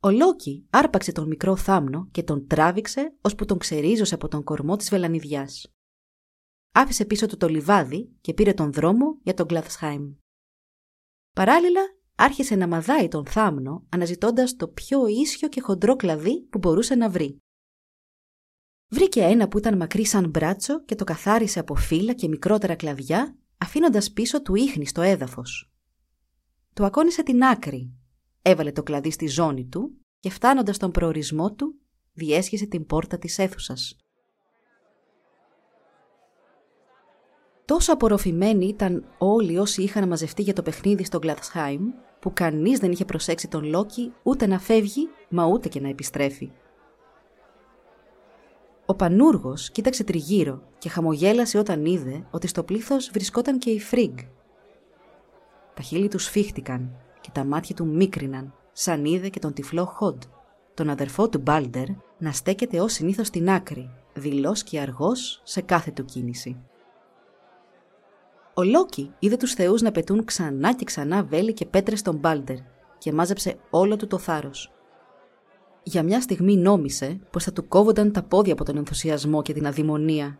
[0.00, 4.76] Ο Λόκι άρπαξε τον μικρό θάμνο και τον τράβηξε ώσπου τον ξερίζωσε από τον κορμό
[4.76, 5.72] της βελανιδιάς.
[6.72, 10.14] Άφησε πίσω του το λιβάδι και πήρε τον δρόμο για τον Γκλαδσχάιμ.
[11.34, 11.80] Παράλληλα
[12.14, 17.10] άρχισε να μαδάει τον θάμνο αναζητώντας το πιο ίσιο και χοντρό κλαδί που μπορούσε να
[17.10, 17.38] βρει.
[18.92, 23.36] Βρήκε ένα που ήταν μακρύ σαν μπράτσο και το καθάρισε από φύλλα και μικρότερα κλαδιά,
[23.58, 25.72] αφήνοντας πίσω του ίχνη στο έδαφος.
[26.74, 27.92] Του ακόνησε την άκρη,
[28.42, 31.74] έβαλε το κλαδί στη ζώνη του και φτάνοντας στον προορισμό του,
[32.12, 33.96] διέσχισε την πόρτα της αίθουσας.
[37.64, 41.82] Τόσο απορροφημένοι ήταν όλοι όσοι είχαν μαζευτεί για το παιχνίδι στο Γκλαδσχάιμ,
[42.20, 46.52] που κανείς δεν είχε προσέξει τον Λόκι ούτε να φεύγει, μα ούτε και να επιστρέφει.
[48.90, 54.18] Ο Πανούργος κοίταξε τριγύρω και χαμογέλασε όταν είδε ότι στο πλήθος βρισκόταν και η Φρίγκ.
[55.74, 60.22] Τα χείλη τους σφίχτηκαν και τα μάτια του μίκριναν, σαν είδε και τον τυφλό Χοντ,
[60.74, 61.86] τον αδερφό του Μπάλντερ,
[62.18, 66.60] να στέκεται ως συνήθως στην άκρη, δηλός και αργός σε κάθε του κίνηση.
[68.54, 72.56] Ο Λόκι είδε τους θεούς να πετούν ξανά και ξανά βέλη και πέτρες στον Μπάλντερ
[72.98, 74.72] και μάζεψε όλο του το θάρρος.
[75.90, 79.66] Για μια στιγμή νόμισε πως θα του κόβονταν τα πόδια από τον ενθουσιασμό και την
[79.66, 80.38] αδημονία.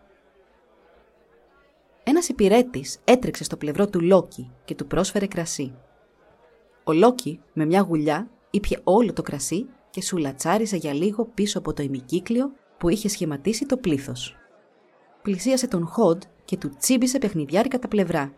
[2.05, 5.75] Ένας υπηρέτης έτρεξε στο πλευρό του Λόκι και του πρόσφερε κρασί.
[6.85, 11.73] Ο Λόκι με μια γουλιά ήπια όλο το κρασί και σουλατσάριζε για λίγο πίσω από
[11.73, 14.37] το ημικύκλιο που είχε σχηματίσει το πλήθος.
[15.23, 18.33] Πλησίασε τον Χοντ και του τσίμπησε παιχνιδιάρικα τα πλευρά.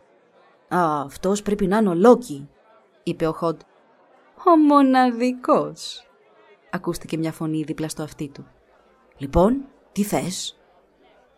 [0.69, 2.49] «Α, αυτός πρέπει να είναι ο Λόκι»,
[3.03, 3.61] είπε ο Χοντ.
[4.47, 6.07] «Ο μοναδικός»,
[6.73, 8.47] ακούστηκε μια φωνή δίπλα στο αυτί του.
[9.17, 10.61] «Λοιπόν, τι θες»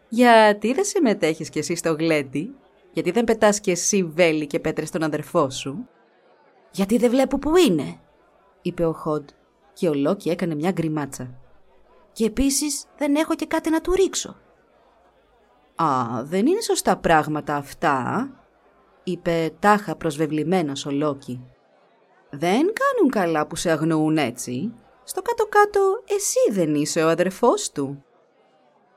[0.08, 2.54] «Γιατί δεν συμμετέχεις κι εσύ στο γλέντι,
[2.92, 5.88] γιατί δεν πετάς κι εσύ βέλη και πέτρες στον αδερφό σου»
[6.70, 7.98] «Γιατί δεν βλέπω πού είναι»,
[8.62, 9.28] είπε ο Χοντ
[9.72, 11.34] και ο Λόκι έκανε μια γκριμάτσα.
[12.12, 14.36] «Και επίσης δεν έχω και κάτι να του ρίξω».
[15.74, 15.86] «Α,
[16.24, 18.28] δεν είναι σωστά πράγματα αυτά»,
[19.04, 21.46] είπε τάχα προσβεβλημένος ο Λόκι.
[22.30, 24.72] «Δεν κάνουν καλά που σε αγνοούν έτσι.
[25.04, 28.04] Στο κάτω-κάτω εσύ δεν είσαι ο αδερφός του».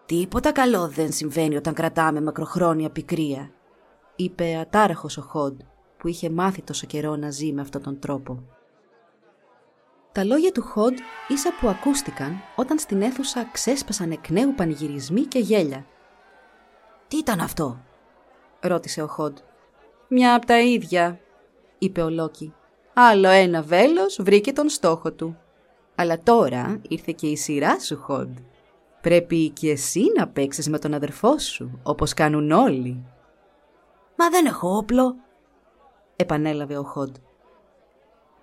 [0.05, 3.51] «Τίποτα καλό δεν συμβαίνει όταν κρατάμε μακροχρόνια πικρία»,
[4.15, 5.59] είπε ατάραχος ο Χοντ,
[5.97, 8.43] που είχε μάθει τόσο καιρό να ζει με αυτόν τον τρόπο.
[10.11, 15.39] Τα λόγια του Χοντ ίσα που ακούστηκαν όταν στην αίθουσα ξέσπασαν εκ νέου πανηγυρισμοί και
[15.39, 15.85] γέλια.
[17.07, 17.83] «Τι ήταν αυτό»
[18.59, 19.37] ρώτησε ο Χοντ.
[20.07, 21.19] «Μια από τα ίδια»,
[21.77, 22.53] είπε ο Λόκι.
[22.93, 25.37] «Άλλο ένα βέλος βρήκε τον στόχο του.
[25.99, 28.37] Αλλά τώρα ήρθε και η σειρά σου, Χοντ.
[29.01, 33.05] Πρέπει και εσύ να παίξεις με τον αδερφό σου, όπως κάνουν όλοι».
[34.15, 35.15] «Μα δεν έχω όπλο»,
[36.15, 37.15] επανέλαβε ο Χοντ.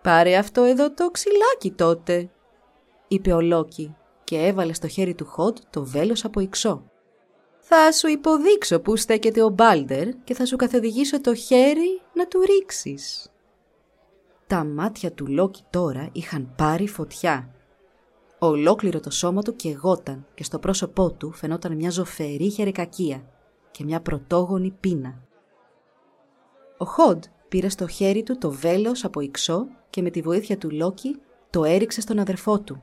[0.02, 2.30] «Πάρε αυτό εδώ το ξυλάκι τότε»,
[3.08, 6.90] είπε ο Λόκι και έβαλε στο χέρι του Χοντ το βέλος από υξό.
[7.58, 12.40] «Θα σου υποδείξω που στέκεται ο Μπάλτερ και θα σου καθοδηγήσω το χέρι να του
[12.40, 13.33] ρίξεις».
[14.46, 17.48] Τα μάτια του Λόκι τώρα είχαν πάρει φωτιά.
[18.38, 23.24] Ολόκληρο το σώμα του κεγόταν και στο πρόσωπό του φαινόταν μια ζωφερή χερεκακία
[23.70, 25.22] και μια πρωτόγονη πείνα.
[26.78, 30.70] Ο Χοντ πήρε στο χέρι του το βέλος από υξό και με τη βοήθεια του
[30.70, 32.82] Λόκι το έριξε στον αδερφό του.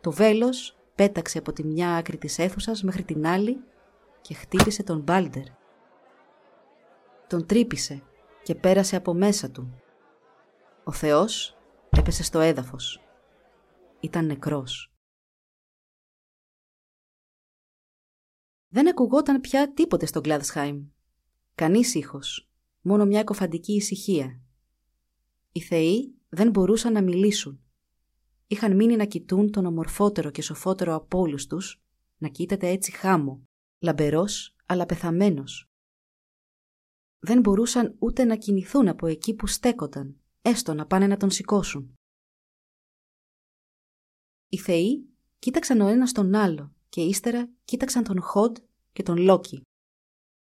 [0.00, 3.60] Το βέλος πέταξε από τη μια άκρη της αίθουσας μέχρι την άλλη
[4.20, 5.44] και χτύπησε τον Μπάλτερ.
[7.26, 8.02] Τον τρύπησε
[8.42, 9.74] και πέρασε από μέσα του.
[10.86, 11.56] Ο Θεός
[11.90, 13.00] έπεσε στο έδαφος.
[14.00, 14.94] Ήταν νεκρός.
[18.68, 20.86] Δεν ακουγόταν πια τίποτε στο Γκλάδσχάιμ.
[21.54, 24.40] Κανείς ήχος, μόνο μια εκοφαντική ησυχία.
[25.52, 27.60] Οι θεοί δεν μπορούσαν να μιλήσουν.
[28.46, 31.82] Είχαν μείνει να κοιτούν τον ομορφότερο και σοφότερο από όλους τους,
[32.16, 35.70] να κοίταται έτσι χάμο, λαμπερός αλλά πεθαμένος.
[37.18, 41.94] Δεν μπορούσαν ούτε να κινηθούν από εκεί που στέκονταν, έστω να πάνε να τον σηκώσουν.
[44.48, 48.56] Οι θεοί κοίταξαν ο ένας τον άλλο και ύστερα κοίταξαν τον Χοντ
[48.92, 49.62] και τον Λόκι.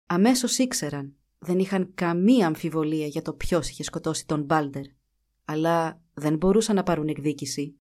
[0.07, 4.85] Αμέσως ήξεραν, δεν είχαν καμία αμφιβολία για το ποιος είχε σκοτώσει τον Μπάλτερ,
[5.45, 7.77] αλλά δεν μπορούσαν να πάρουν εκδίκηση.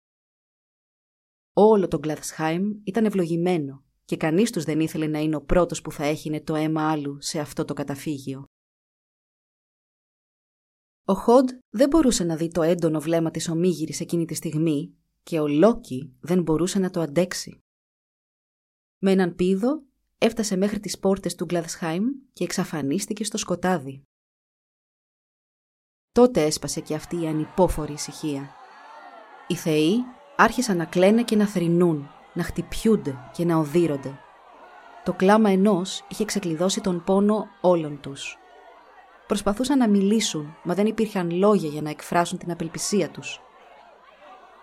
[1.54, 5.92] Όλο το Γκλαδσχάιμ ήταν ευλογημένο και κανείς τους δεν ήθελε να είναι ο πρώτος που
[5.92, 8.46] θα έχινε το αίμα άλλου σε αυτό το καταφύγιο.
[11.10, 15.40] Ο Χοντ δεν μπορούσε να δει το έντονο βλέμμα της ομίγυρης εκείνη τη στιγμή και
[15.40, 17.64] ο Λόκι δεν μπορούσε να το αντέξει.
[18.98, 19.84] Με έναν πίδο
[20.18, 24.04] έφτασε μέχρι τις πόρτες του Γκλαδσχάιμ και εξαφανίστηκε στο σκοτάδι.
[26.12, 28.50] Τότε έσπασε και αυτή η ανυπόφορη ησυχία.
[29.48, 29.98] Οι θεοί
[30.36, 34.20] άρχισαν να κλαίνε και να θρυνούν, να χτυπιούνται και να οδύρονται.
[35.04, 38.38] Το κλάμα ενός είχε ξεκλειδώσει τον πόνο όλων τους.
[39.30, 43.42] Προσπαθούσαν να μιλήσουν, μα δεν υπήρχαν λόγια για να εκφράσουν την απελπισία τους.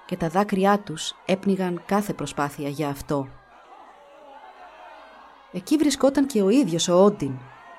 [0.06, 3.28] Και τα δάκρυά τους έπνιγαν κάθε προσπάθεια για αυτό.
[5.52, 7.32] Εκεί βρισκόταν και ο ίδιος ο Όντιν,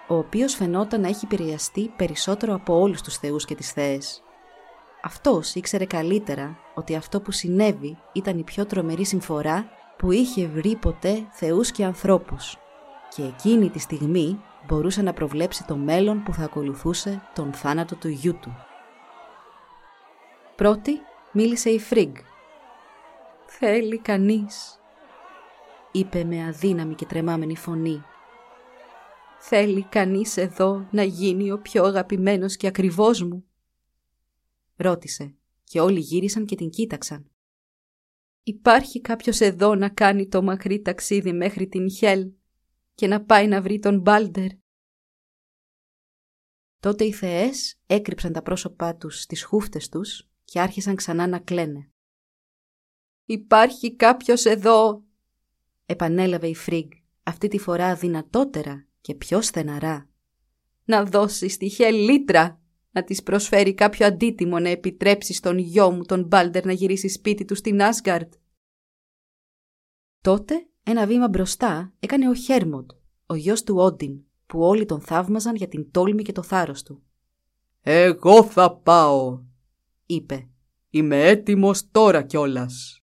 [0.07, 4.23] ο οποίος φαινόταν να έχει επηρεαστεί περισσότερο από όλους τους θεούς και τις θεές.
[5.03, 10.75] Αυτός ήξερε καλύτερα ότι αυτό που συνέβη ήταν η πιο τρομερή συμφορά που είχε βρει
[10.75, 12.57] ποτέ θεούς και ανθρώπους
[13.15, 18.07] και εκείνη τη στιγμή μπορούσε να προβλέψει το μέλλον που θα ακολουθούσε τον θάνατο του
[18.07, 18.55] γιού του.
[20.55, 20.91] Πρώτη
[21.31, 22.15] μίλησε η Φρίγκ.
[23.45, 24.79] «Θέλει κανείς»,
[25.91, 28.01] είπε με αδύναμη και τρεμάμενη φωνή.
[29.39, 33.45] «Θέλει κανείς εδώ να γίνει ο πιο αγαπημένος και ακριβός μου»
[34.75, 37.31] ρώτησε και όλοι γύρισαν και την κοίταξαν.
[38.43, 42.31] «Υπάρχει κάποιος εδώ να κάνει το μακρύ ταξίδι μέχρι την Χέλ
[42.97, 44.49] και να πάει να βρει τον Μπάλντερ».
[46.79, 51.91] Τότε οι θεές έκρυψαν τα πρόσωπά τους στις χούφτες τους και άρχισαν ξανά να κλαίνε.
[53.25, 55.03] «Υπάρχει κάποιος εδώ»,
[55.85, 56.91] επανέλαβε η Φρίγκ,
[57.23, 60.09] αυτή τη φορά δυνατότερα και πιο στεναρά.
[60.85, 66.03] «Να δώσεις στη Χέλ λίτρα» να της προσφέρει κάποιο αντίτιμο να επιτρέψει στον γιο μου
[66.03, 68.33] τον Μπάλτερ να γυρίσει σπίτι του στην Άσγκαρτ.
[70.21, 72.91] Τότε ένα βήμα μπροστά έκανε ο Χέρμοντ,
[73.25, 77.03] ο γιος του Όντιν, που όλοι τον θαύμαζαν για την τόλμη και το θάρρος του.
[77.81, 79.41] «Εγώ θα πάω»,
[80.05, 80.49] είπε.
[80.89, 83.01] «Είμαι έτοιμος τώρα κιόλας».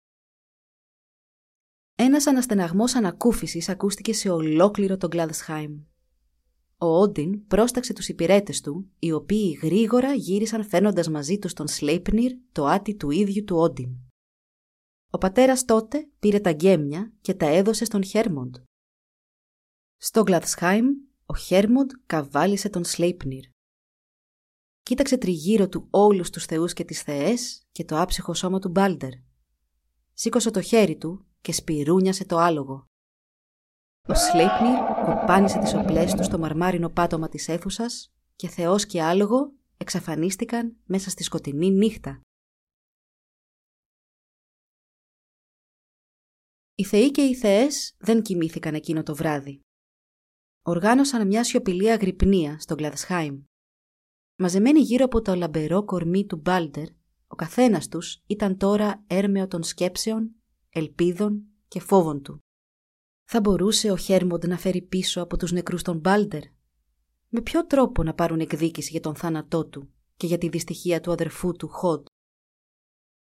[1.95, 5.81] Ένας αναστεναγμός ανακούφισης ακούστηκε σε ολόκληρο τον Γκλάδσχάιμ.
[6.79, 12.33] Ο Όντιν πρόσταξε τους υπηρέτες του, οι οποίοι γρήγορα γύρισαν φέρνοντα μαζί τους τον Σλέιπνιρ,
[12.53, 14.08] το άτι του ίδιου του Όντιν.
[15.11, 18.57] Ο πατέρας τότε πήρε τα γκέμια και τα έδωσε στον Χέρμοντ.
[19.97, 20.87] Στο Γκλαδσχάιμ,
[21.27, 23.45] ο Χέρμοντ καβάλισε τον Σλέιπνιρ.
[24.83, 29.13] Κοίταξε τριγύρω του όλους τους θεούς και τις θεές και το άψυχο σώμα του Μπάλτερ.
[30.13, 32.85] Σήκωσε το χέρι του και σπυρούνιασε το άλογο.
[34.09, 39.53] Ο Σλέιπνιρ κοπάνισε τις οπλές του στο μαρμάρινο πάτωμα της αίθουσας και θεός και άλογο
[39.77, 42.21] εξαφανίστηκαν μέσα στη σκοτεινή νύχτα.
[46.81, 49.61] Οι θεοί και οι θεές δεν κοιμήθηκαν εκείνο το βράδυ.
[50.63, 53.43] Οργάνωσαν μια σιωπηλή αγρυπνία στο Γκλαδσχάιμ.
[54.37, 56.89] Μαζεμένοι γύρω από το λαμπερό κορμί του Μπάλτερ,
[57.27, 60.35] ο καθένας τους ήταν τώρα έρμεο των σκέψεων,
[60.71, 62.39] ελπίδων και φόβων του.
[63.25, 66.43] Θα μπορούσε ο Χέρμοντ να φέρει πίσω από τους νεκρούς τον Μπάλτερ.
[67.29, 71.13] Με ποιο τρόπο να πάρουν εκδίκηση για τον θάνατό του και για τη δυστυχία του
[71.13, 72.07] αδερφού του Χοντ;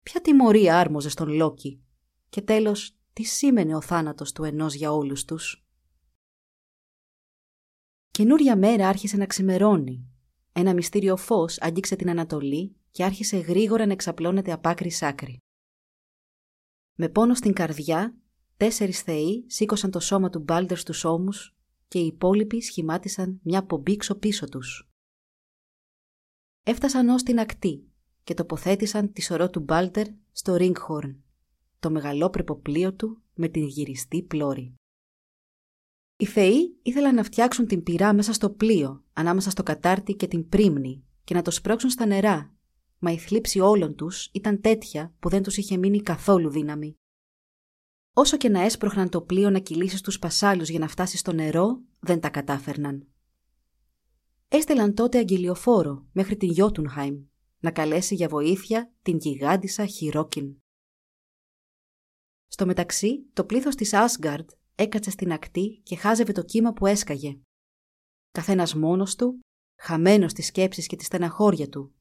[0.03, 1.83] Ποια τιμωρία άρμοζε στον Λόκι;
[2.29, 5.66] Και τέλος τι σήμαινε ο θάνατος του ενός για όλους τους;
[8.11, 10.07] Καινούρια μέρα άρχισε να ξημερώνει.
[10.53, 15.38] Ένα μυστήριο φως άγγιξε την Ανατολή και άρχισε γρήγορα να εξαπλώνεται απ' άκρη σ' άκρη.
[16.94, 18.16] Με πόνο στην καρδιά
[18.57, 21.57] Τέσσερις θεοί σήκωσαν το σώμα του Μπάλτερ στους ώμους
[21.88, 24.88] και οι υπόλοιποι σχημάτισαν μια πομπίξο πίσω τους.
[26.62, 27.92] Έφτασαν ως την ακτή
[28.25, 31.22] και τοποθέτησαν τη σωρό του Μπάλτερ στο Ρίγκχορν,
[31.83, 34.75] το μεγαλόπρεπο πλοίο του με την γυριστή πλώρη.
[36.16, 40.49] Οι θεοί ήθελαν να φτιάξουν την πυρά μέσα στο πλοίο, ανάμεσα στο κατάρτι και την
[40.49, 42.55] πρίμνη και να το σπρώξουν στα νερά,
[42.99, 46.95] μα η θλίψη όλων τους ήταν τέτοια που δεν τους είχε μείνει καθόλου δύναμη.
[48.14, 51.81] Όσο και να έσπροχναν το πλοίο να κυλήσει στους πασάλους για να φτάσει στο νερό,
[52.01, 53.07] δεν τα κατάφερναν.
[54.49, 57.25] Έστελαν τότε αγγελιοφόρο μέχρι την Γιώτουνχάιμ
[57.59, 60.62] να καλέσει για βοήθεια την γιγάντισα Χιρόκιν.
[62.53, 67.38] Στο μεταξύ, το πλήθος της Άσγκαρντ έκατσε στην ακτή και χάζευε το κύμα που έσκαγε.
[68.31, 69.41] Καθένας μόνος του,
[69.81, 71.95] χαμένος στις σκέψεις και της στεναχώρια του,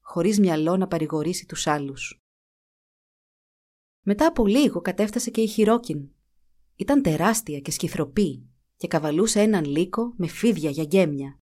[0.00, 2.20] χωρίς μυαλό να παρηγορήσει τους άλλους.
[4.02, 6.08] Μετά από λίγο κατέφτασε και η Χιρόκιν.
[6.76, 11.38] Ήταν τεράστια και σκυθροπή και καβαλούσε έναν λύκο με φίδια για γέμια.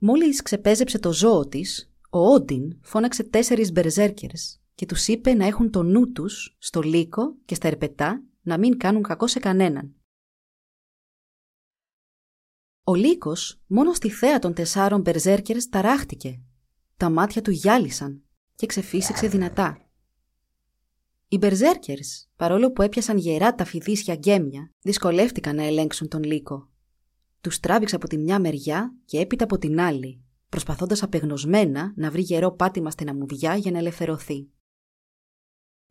[0.00, 5.70] Μόλις ξεπέζεψε το ζώο της, ο Όντιν φώναξε τέσσερις μπερζέρκερς και τους είπε να έχουν
[5.70, 9.94] το νου τους στο λύκο και στα ερπετά να μην κάνουν κακό σε κανέναν.
[12.84, 16.40] Ο λύκος μόνο στη θέα των τεσσάρων μπερζέρκερς ταράχτηκε.
[16.96, 18.22] Τα μάτια του γυάλισαν
[18.54, 19.88] και ξεφύσηξε δυνατά.
[21.28, 26.68] Οι μπερζέρκερς, παρόλο που έπιασαν γερά τα φιδίσια γκέμια, δυσκολεύτηκαν να ελέγξουν τον λύκο.
[27.40, 32.22] Τους τράβηξε από τη μια μεριά και έπειτα από την άλλη, προσπαθώντας απεγνωσμένα να βρει
[32.22, 34.48] γερό πάτημα στην αμμουδιά για να ελευθερωθεί.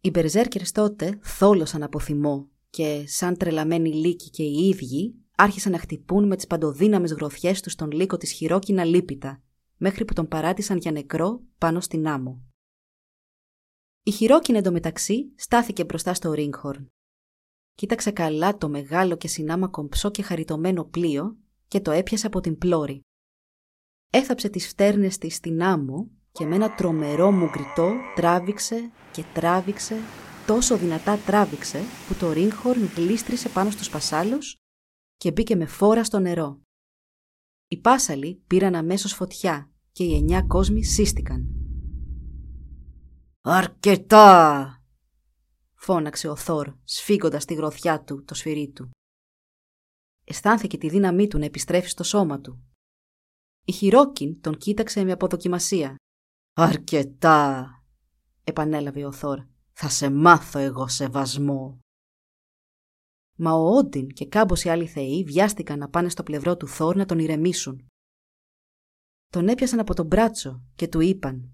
[0.06, 5.80] Οι μπερζέρκερς τότε θόλωσαν από θυμό και, σαν τρελαμένοι λύκοι και οι ίδιοι, άρχισαν να
[5.80, 9.42] χτυπούν με τις παντοδύναμες γροθιές τους τον λύκο της χειρόκινα λίπητα,
[9.78, 12.44] μέχρι που τον παράτησαν για νεκρό πάνω στην άμμο.
[14.04, 16.92] Η χειρόκινη εντωμεταξύ στάθηκε μπροστά στο Ρίγκχορν.
[17.76, 21.38] Κοίταξε καλά το μεγάλο και συνάμα κομψό και χαριτωμένο πλοίο
[21.68, 23.02] και το έπιασε από την πλώρη.
[24.10, 29.96] Έθαψε τις φτέρνες της στην άμμο και με ένα τρομερό μουγκριτό τράβηξε και τράβηξε,
[30.48, 34.56] τόσο δυνατά τράβηξε που το Ρίγκχορν γλίστρισε πάνω στους πασάλους
[35.18, 36.62] και μπήκε με φόρα στο νερό.
[37.68, 41.48] Οι πάσαλοι πήραν αμέσως φωτιά και οι εννιά κόσμοι σύστηκαν.
[43.42, 44.78] «Αρκετά!»
[45.76, 48.90] φώναξε ο Θόρ, σφίγγοντας τη γροθιά του το σφυρί του.
[50.24, 52.64] Αισθάνθηκε τη δύναμή του να επιστρέφει στο σώμα του.
[53.66, 55.96] Η Χιρόκιν τον κοίταξε με αποδοκιμασία.
[56.56, 57.68] «Αρκετά!»
[58.44, 59.46] επανέλαβε ο Θόρ.
[59.72, 61.80] «Θα σε μάθω εγώ σεβασμό!»
[63.36, 66.96] Μα ο Όντιν και κάμπος οι άλλοι θεοί βιάστηκαν να πάνε στο πλευρό του Θόρ
[66.96, 67.88] να τον ηρεμήσουν.
[69.30, 71.52] Τον έπιασαν από τον μπράτσο και του είπαν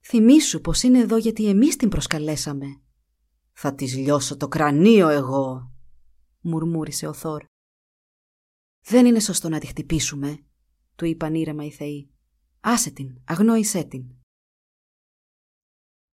[0.00, 2.66] «Θυμήσου πως είναι εδώ γιατί εμείς την προσκαλέσαμε».
[3.52, 5.72] «Θα της λιώσω το κρανίο εγώ»,
[6.40, 7.44] μουρμούρισε ο Θόρ.
[8.84, 10.38] «Δεν είναι σωστό να τη χτυπήσουμε»,
[10.96, 12.10] του είπαν ήρεμα οι θεοί.
[12.60, 14.17] «Άσε την, αγνόησέ την».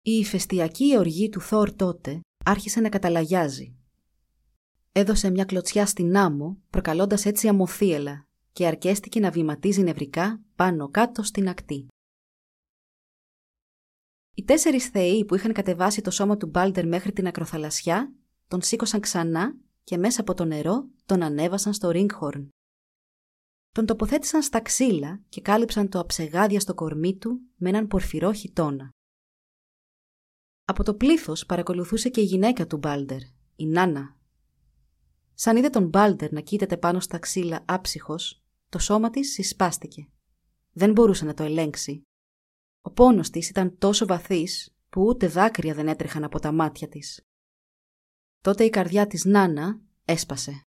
[0.08, 3.76] Η ηφαιστειακή οργή του Θόρ τότε άρχισε να καταλαγιάζει.
[4.92, 11.24] Έδωσε μια κλωτσιά στην άμμο, προκαλώντας έτσι αμοθίελα και αρκέστηκε να βηματίζει νευρικά πάνω κάτω
[11.24, 11.88] στην ακτή.
[14.34, 18.14] Οι τέσσερις θεοί που είχαν κατεβάσει το σώμα του Μπάλτερ μέχρι την ακροθαλασσιά
[18.48, 22.50] τον σήκωσαν ξανά και μέσα από το νερό τον ανέβασαν στο Ρίγκχορν.
[23.72, 28.95] Τον τοποθέτησαν στα ξύλα και κάλυψαν το αψεγάδια στο κορμί του με έναν πορφυρό χιτόνα.
[30.66, 33.22] Από το πλήθος παρακολουθούσε και η γυναίκα του Μπάλτερ,
[33.56, 34.18] η Νάνα.
[35.34, 40.10] Σαν είδε τον Μπάλτερ να κοίταται πάνω στα ξύλα άψυχος, το σώμα της συσπάστηκε.
[40.74, 42.06] Δεν μπορούσε να το ελέγξει
[42.88, 47.26] ο πόνος της ήταν τόσο βαθύς που ούτε δάκρυα δεν έτρεχαν από τα μάτια της.
[48.42, 50.62] Τότε η καρδιά της Νάνα έσπασε.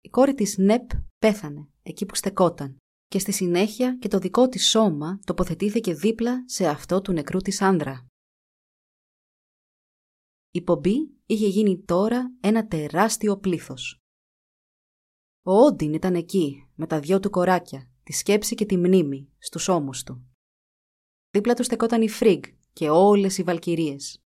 [0.00, 4.68] Η κόρη της Νεπ πέθανε εκεί που στεκόταν και στη συνέχεια και το δικό της
[4.68, 8.06] σώμα τοποθετήθηκε δίπλα σε αυτό του νεκρού της άνδρα.
[10.50, 14.00] Η πομπή είχε γίνει τώρα ένα τεράστιο πλήθος.
[15.42, 19.68] Ο Όντιν ήταν εκεί με τα δυο του κοράκια, τη σκέψη και τη μνήμη στους
[19.68, 20.24] ώμους του.
[21.30, 24.22] Δίπλα του στεκόταν η Φρίγκ και όλες οι Βαλκυρίες.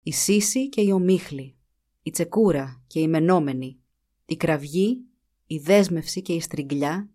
[0.00, 1.56] Η Σύση και η Ομίχλη.
[2.02, 3.80] Η Τσεκούρα και η Μενόμενη.
[4.26, 5.04] Η Κραυγή,
[5.46, 7.10] η Δέσμευση και η Στριγκλιά.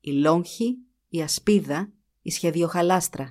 [0.00, 3.30] Η Λόγχη, η Ασπίδα, η Σχεδιοχαλάστρα.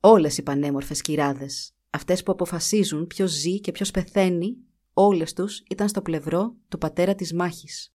[0.00, 1.77] Όλες οι πανέμορφες κυράδες.
[1.90, 4.56] Αυτές που αποφασίζουν ποιος ζει και ποιος πεθαίνει,
[4.92, 7.92] όλες τους ήταν στο πλευρό του πατέρα της μάχης.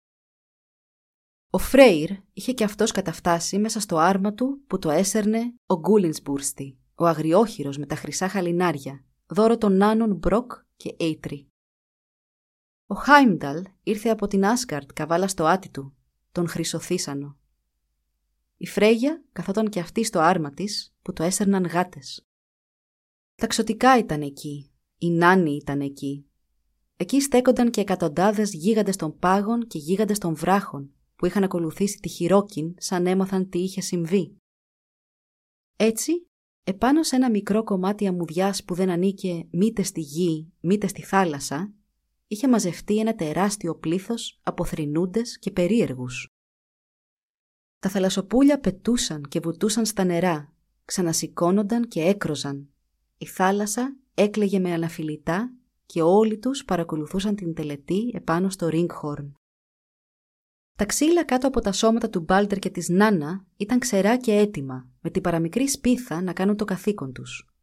[1.51, 6.77] Ο Φρέιρ είχε και αυτός καταφτάσει μέσα στο άρμα του που το έσερνε ο Γκούλινσμπουρστι
[6.95, 11.49] ο αγριόχειρος με τα χρυσά χαλινάρια, δώρο των νάνων Μπροκ και Έιτρι.
[12.87, 15.97] Ο Χάιμνταλ ήρθε από την Άσκαρτ καβάλα στο άτι του,
[16.33, 17.37] τον χρυσοθύσανο.
[18.57, 22.27] Η Φρέγια καθόταν και αυτή στο άρμα της που το έσερναν γάτες.
[23.35, 26.27] Τα ξωτικά ήταν εκεί, οι νάνοι ήταν εκεί.
[26.97, 32.09] Εκεί στέκονταν και εκατοντάδες γίγαντες των πάγων και γίγαντες των βράχων που είχαν ακολουθήσει τη
[32.09, 34.37] Χιρόκιν σαν έμαθαν τι είχε συμβεί.
[35.77, 36.27] Έτσι
[36.65, 41.73] Επάνω σε ένα μικρό κομμάτι αμμουδιάς που δεν ανήκε μήτε στη γη, μήτε στη θάλασσα,
[42.27, 46.29] είχε μαζευτεί ένα τεράστιο πλήθος από θρηνούντες και περίεργους.
[47.79, 50.55] Τα θαλασσοπούλια πετούσαν και βουτούσαν στα νερά,
[50.85, 52.69] ξανασηκώνονταν και έκροζαν.
[53.23, 55.53] Η θάλασσα έκλαιγε με αναφιλητά
[55.87, 59.33] και όλοι τους παρακολουθούσαν την τελετή επάνω στο Ringhorn.
[60.79, 64.89] Τα ξύλα κάτω από τα σώματα του Μπάλτερ και της Νάνα ήταν ξερά και έτοιμα,
[65.01, 67.55] με την παραμικρή σπίθα να κάνουν το καθήκον τους.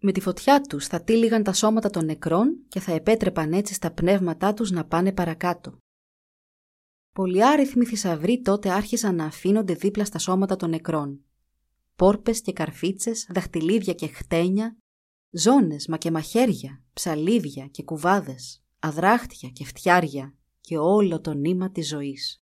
[0.00, 3.90] Με τη φωτιά τους θα τύλιγαν τα σώματα των νεκρών και θα επέτρεπαν έτσι στα
[3.90, 5.78] πνεύματά τους να πάνε παρακάτω.
[7.12, 11.24] Πολυάριθμοι θησαυροί τότε άρχισαν να αφήνονται δίπλα στα σώματα των νεκρών.
[11.96, 14.76] Πόρπες και καρφίτσες, δαχτυλίδια και χτένια,
[15.30, 21.88] ζώνες μα και μαχαίρια, ψαλίδια και κουβάδες, αδράχτια και φτιάρια και όλο το νήμα της
[21.88, 22.42] ζωής.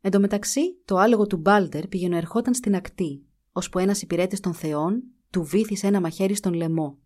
[0.00, 4.54] Εν τω μεταξύ, το άλογο του Μπάλτερ πήγαινε ερχόταν στην ακτή, ώσπου ένας υπηρέτης των
[4.54, 6.98] θεών του βήθησε ένα μαχαίρι στον λαιμό.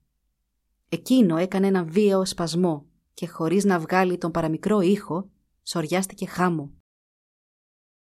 [0.88, 5.30] Εκείνο έκανε ένα βίαιο σπασμό και χωρίς να βγάλει τον παραμικρό ήχο,
[5.62, 6.72] σοριάστηκε χάμο.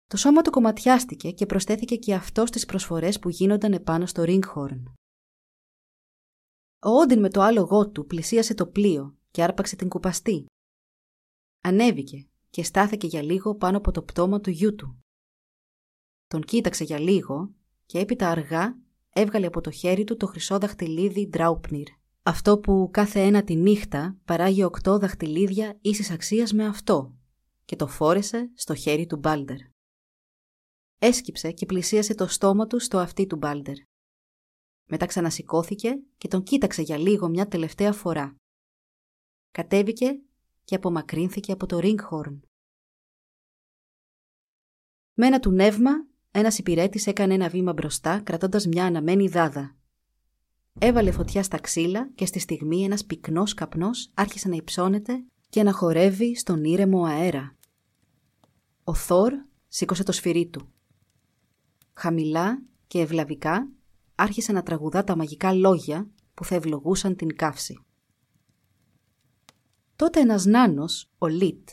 [0.09, 4.83] Το σώμα του κομματιάστηκε και προσθέθηκε και αυτός στις προσφορές που γίνονταν επάνω στο Ringhorn.
[6.85, 10.47] Ο Όντιν με το άλογό του πλησίασε το πλοίο και άρπαξε την κουπαστή.
[11.61, 14.99] Ανέβηκε και στάθηκε για λίγο πάνω από το πτώμα του γιού του.
[16.27, 17.55] Τον κοίταξε για λίγο
[17.87, 18.79] και έπειτα αργά
[19.11, 21.89] έβγαλε από το χέρι του το χρυσό δαχτυλίδι Ντράουπνιρ.
[22.23, 27.15] Αυτό που κάθε ένα τη νύχτα παράγει οκτώ δαχτυλίδια ίσης αξίας με αυτό
[27.65, 29.59] και το φόρεσε στο χέρι του Μπάλντερ.
[30.99, 33.77] Έσκυψε και πλησίασε το στόμα του στο αυτί του Μπάλντερ.
[34.85, 38.37] Μετά ξανασηκώθηκε και τον κοίταξε για λίγο μια τελευταία φορά.
[39.51, 40.21] Κατέβηκε
[40.65, 42.39] και απομακρύνθηκε από το Ringhorn.
[45.15, 45.91] Με ένα του νεύμα,
[46.31, 49.77] ένας υπηρέτης έκανε ένα βήμα μπροστά κρατώντας μια αναμένη δάδα.
[50.79, 55.73] Έβαλε φωτιά στα ξύλα και στη στιγμή ένας πυκνός καπνός άρχισε να υψώνεται και να
[55.73, 57.57] χορεύει στον ήρεμο αέρα.
[58.85, 59.33] Ο Θόρ
[59.69, 60.73] σήκωσε το σφυρί του.
[62.01, 63.69] Χαμηλά και ευλαβικά
[64.15, 67.79] άρχισε να τραγουδά τα μαγικά λόγια που θα ευλογούσαν την καύση.
[69.97, 71.69] Τότε ένας νάνος, ο Λίτ,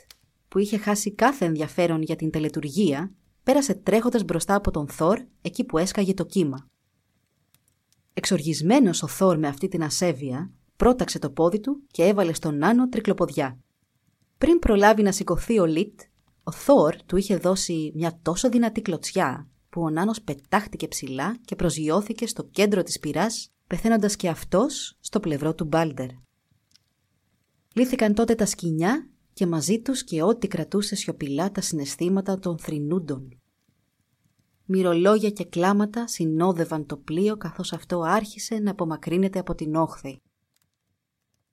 [0.48, 3.14] που είχε χάσει κάθε ενδιαφέρον για την τελετουργία,
[3.44, 6.70] πέρασε τρέχοντας μπροστά από τον Θόρ εκεί που έσκαγε το κύμα.
[8.14, 12.90] Εξοργισμένος ο Θόρ με αυτή την ασέβεια, πρόταξε το πόδι του και έβαλε στον νάνο
[12.90, 13.60] τρικλοποδιά.
[14.38, 16.00] Πριν προλάβει να σηκωθεί ο Λίτ,
[16.44, 21.56] ο Θόρ του είχε δώσει μια τόσο δυνατή κλωτσιά που ο Νάνος πετάχτηκε ψηλά και
[21.56, 26.10] προσγειώθηκε στο κέντρο της πυράς, πεθαίνοντας και αυτός στο πλευρό του Μπάλντερ.
[27.74, 33.40] Λύθηκαν τότε τα σκηνιά και μαζί τους και ό,τι κρατούσε σιωπηλά τα συναισθήματα των θρηνούντων.
[34.66, 40.22] Μυρολόγια και κλάματα συνόδευαν το πλοίο καθώς αυτό άρχισε να απομακρύνεται από την όχθη.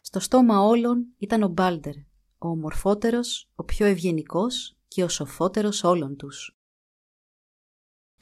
[0.00, 1.94] Στο στόμα όλων ήταν ο Μπάλντερ,
[2.38, 6.56] ο ομορφότερος, ο πιο ευγενικός και ο σοφότερος όλων τους.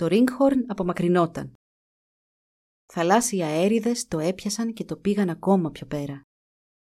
[0.00, 1.54] Το Ringhorn απομακρυνόταν.
[2.92, 6.22] Θαλάσσια αέριδες το έπιασαν και το πήγαν ακόμα πιο πέρα.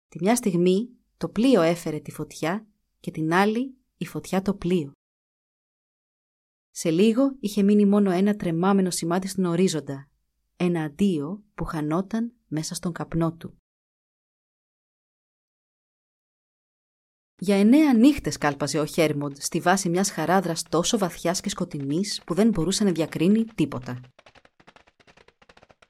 [0.09, 2.67] Τη μια στιγμή το πλοίο έφερε τη φωτιά
[3.01, 4.93] και την άλλη η φωτιά το πλοίο.
[6.71, 10.11] Σε λίγο είχε μείνει μόνο ένα τρεμάμενο σημάδι στον ορίζοντα,
[10.57, 13.59] ένα αντίο που χανόταν μέσα στον καπνό του.
[17.39, 22.35] Για εννέα νύχτες κάλπαζε ο Χέρμοντ στη βάση μιας χαράδρας τόσο βαθιάς και σκοτεινής που
[22.35, 24.01] δεν μπορούσε να διακρίνει τίποτα.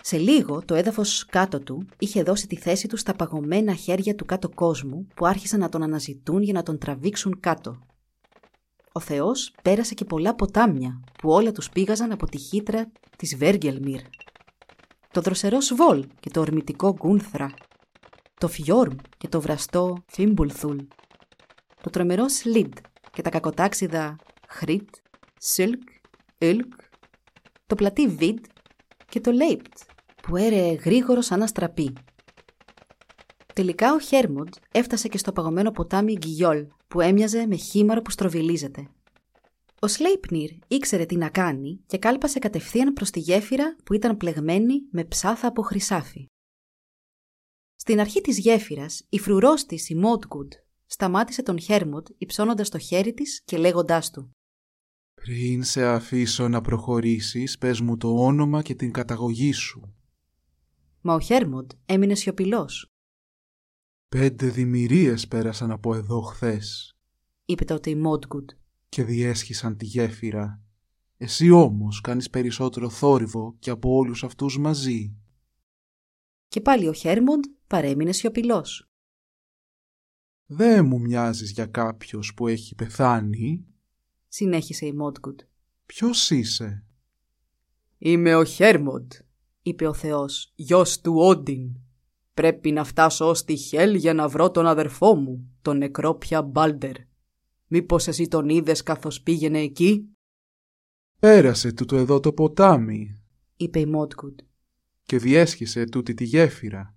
[0.02, 4.24] Σε λίγο το έδαφος κάτω του είχε δώσει τη θέση του στα παγωμένα χέρια του
[4.24, 7.78] κάτω κόσμου που άρχισαν να τον αναζητούν για να τον τραβήξουν κάτω.
[8.92, 14.00] Ο Θεός πέρασε και πολλά ποτάμια που όλα τους πήγαζαν από τη χύτρα της Βέργελμιρ.
[15.10, 17.54] Το δροσερό Σβόλ και το ορμητικό Γκούνθρα.
[18.34, 20.78] Το Φιόρμ και το βραστό Φίμπουλθουλ
[21.84, 22.72] το τρομερό Σλιντ
[23.12, 24.16] και τα κακοτάξιδα
[24.48, 24.88] Χρίτ,
[25.38, 25.82] Σιλκ,
[26.38, 26.72] Ιλκ,
[27.66, 28.44] το πλατή Βιντ
[29.08, 29.76] και το Λέιπτ
[30.22, 31.92] που έρεε γρήγορος σαν αστραπή.
[33.54, 38.88] Τελικά ο Χέρμοντ έφτασε και στο παγωμένο ποτάμι Γκυγιόλ που έμοιαζε με χήμαρο που στροβιλίζεται.
[39.80, 44.74] Ο Σλέιπνιρ ήξερε τι να κάνει και κάλπασε κατευθείαν προς τη γέφυρα που ήταν πλεγμένη
[44.90, 46.26] με ψάθα από χρυσάφι.
[47.76, 50.52] Στην αρχή της γέφυρας, η φρουρός της, η Μότγκουντ,
[50.94, 54.30] σταμάτησε τον Χέρμοντ υψώνοντας το χέρι της και λέγοντάς του
[55.14, 59.94] «Πριν σε αφήσω να προχωρήσεις, πες μου το όνομα και την καταγωγή σου».
[61.00, 62.86] Μα ο Χέρμοντ έμεινε σιωπηλός.
[64.08, 66.96] «Πέντε δημιουργίες πέρασαν από εδώ χθες»,
[67.44, 68.50] είπε τότε η Μόντγκουντ.
[68.88, 70.62] «και διέσχισαν τη γέφυρα.
[71.16, 75.16] Εσύ όμως κάνεις περισσότερο θόρυβο και από όλους αυτούς μαζί».
[76.48, 78.88] Και πάλι ο Χέρμοντ παρέμεινε σιωπηλός.
[80.56, 83.64] Δεν μου μοιάζεις για κάποιος που έχει πεθάνει.
[84.28, 85.40] Συνέχισε η Μότγκουτ.
[85.86, 86.84] Ποιος είσαι;
[87.98, 89.12] Είμαι ο Χέρμοντ,
[89.62, 90.52] είπε ο Θεός.
[90.54, 91.76] γιος του Όντιν.
[92.34, 96.42] Πρέπει να φτάσω ως τη Χέλ για να βρω τον αδερφό μου, τον νεκρό πια
[96.42, 96.96] Μπάλτερ.
[97.66, 100.08] Μήπως εσύ τον είδες καθώς πήγαινε εκεί;
[101.18, 103.20] Πέρασε τούτο εδώ το ποτάμι
[103.56, 104.40] είπε η Μότγκουτ.
[105.02, 106.96] και διέσχισε τούτη τη γέφυρα.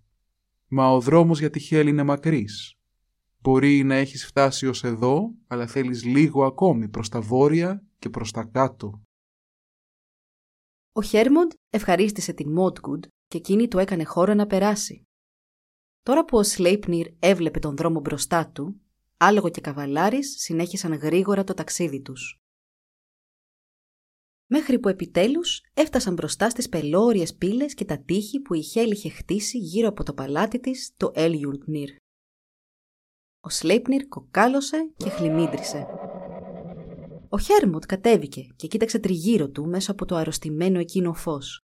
[0.67, 2.76] Μα ο δρόμος για τη Χέλ είναι μακρύς.
[3.41, 8.31] Μπορεί να έχεις φτάσει ως εδώ, αλλά θέλεις λίγο ακόμη προς τα βόρεια και προς
[8.31, 9.01] τα κάτω.
[10.91, 15.03] Ο Χέρμοντ ευχαρίστησε την Μότγκουτ και εκείνη του έκανε χώρο να περάσει.
[16.03, 18.81] Τώρα που ο Σλέιπνιρ έβλεπε τον δρόμο μπροστά του,
[19.17, 22.39] άλογο και καβαλάρης συνέχισαν γρήγορα το ταξίδι τους.
[24.49, 29.09] Μέχρι που επιτέλους έφτασαν μπροστά στις πελώριες πύλες και τα τείχη που η Χέλ είχε
[29.09, 31.89] χτίσει γύρω από το παλάτι της, το Έλιουλτνιρ.
[33.47, 35.87] Ο Σλέιπνιρ κοκάλωσε και χλιμίντρισε.
[37.29, 41.61] Ο Χέρμοντ κατέβηκε και κοίταξε τριγύρω του μέσα από το αρρωστημένο εκείνο φως.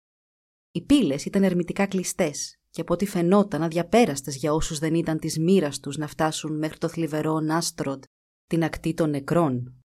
[0.71, 5.39] Οι πύλες ήταν ερμητικά κλειστές και από ό,τι φαινόταν αδιαπέραστες για όσους δεν ήταν της
[5.39, 8.03] μοίρας τους να φτάσουν μέχρι το θλιβερό Νάστροντ,
[8.45, 9.81] την ακτή των νεκρών.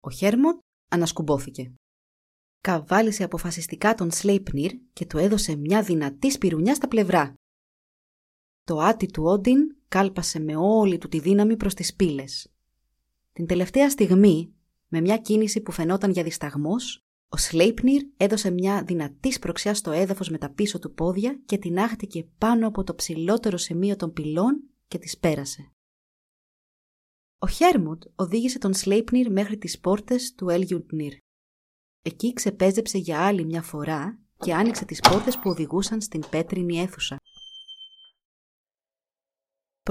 [0.00, 0.58] Ο Χέρμοντ
[0.90, 1.74] ανασκουμπόθηκε.
[2.60, 7.34] Καβάλισε αποφασιστικά τον Σλέιπνιρ και του έδωσε μια δυνατή σπιρουνιά στα πλευρά.
[8.62, 12.52] Το άτι του Όντιν κάλπασε με όλη του τη δύναμη προς τις πύλες.
[13.32, 14.52] Την τελευταία στιγμή,
[14.88, 20.28] με μια κίνηση που φαινόταν για δισταγμός, ο Σλέιπνιρ έδωσε μια δυνατή σπροξιά στο έδαφος
[20.28, 24.62] με τα πίσω του πόδια και την άχτηκε πάνω από το ψηλότερο σημείο των πυλών
[24.88, 25.72] και τις πέρασε.
[27.38, 31.12] Ο Χέρμουντ οδήγησε τον Σλέιπνιρ μέχρι τις πόρτες του Έλγιουντνιρ.
[32.02, 37.16] Εκεί ξεπέζεψε για άλλη μια φορά και άνοιξε τις πόρτες που οδηγούσαν στην πέτρινη αίθουσα.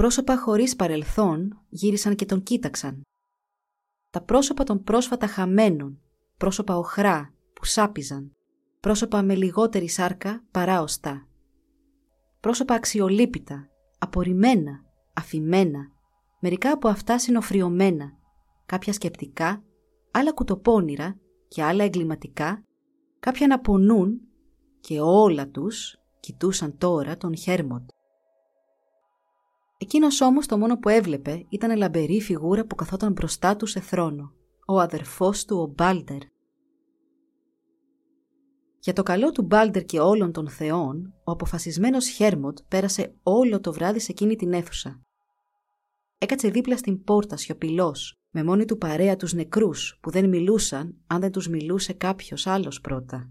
[0.00, 3.02] Πρόσωπα χωρίς παρελθόν γύρισαν και τον κοίταξαν.
[4.10, 6.00] Τα πρόσωπα των πρόσφατα χαμένων,
[6.36, 8.32] πρόσωπα οχρά που σάπιζαν,
[8.80, 11.28] πρόσωπα με λιγότερη σάρκα παρά οστά.
[12.40, 13.68] Πρόσωπα αξιολύπητα,
[13.98, 15.92] απορριμμένα, αφημένα,
[16.40, 18.12] μερικά από αυτά συνοφριωμένα,
[18.66, 19.64] κάποια σκεπτικά,
[20.10, 21.16] άλλα κουτοπώνυρα
[21.48, 22.62] και άλλα εγκληματικά,
[23.20, 24.20] κάποια να πονούν
[24.80, 27.88] και όλα τους κοιτούσαν τώρα τον Χέρμοντ.
[29.84, 34.32] Εκείνος όμως το μόνο που έβλεπε ήταν λαμπερή φιγούρα που καθόταν μπροστά του σε θρόνο,
[34.66, 36.18] ο αδερφός του ο Μπάλτερ.
[38.78, 43.72] Για το καλό του Μπάλτερ και όλων των θεών, ο αποφασισμένος Χέρμοντ πέρασε όλο το
[43.72, 45.00] βράδυ σε εκείνη την αίθουσα.
[46.18, 51.20] Έκατσε δίπλα στην πόρτα σιωπηλός, με μόνη του παρέα τους νεκρούς που δεν μιλούσαν αν
[51.20, 53.30] δεν τους μιλούσε κάποιος άλλος πρώτα.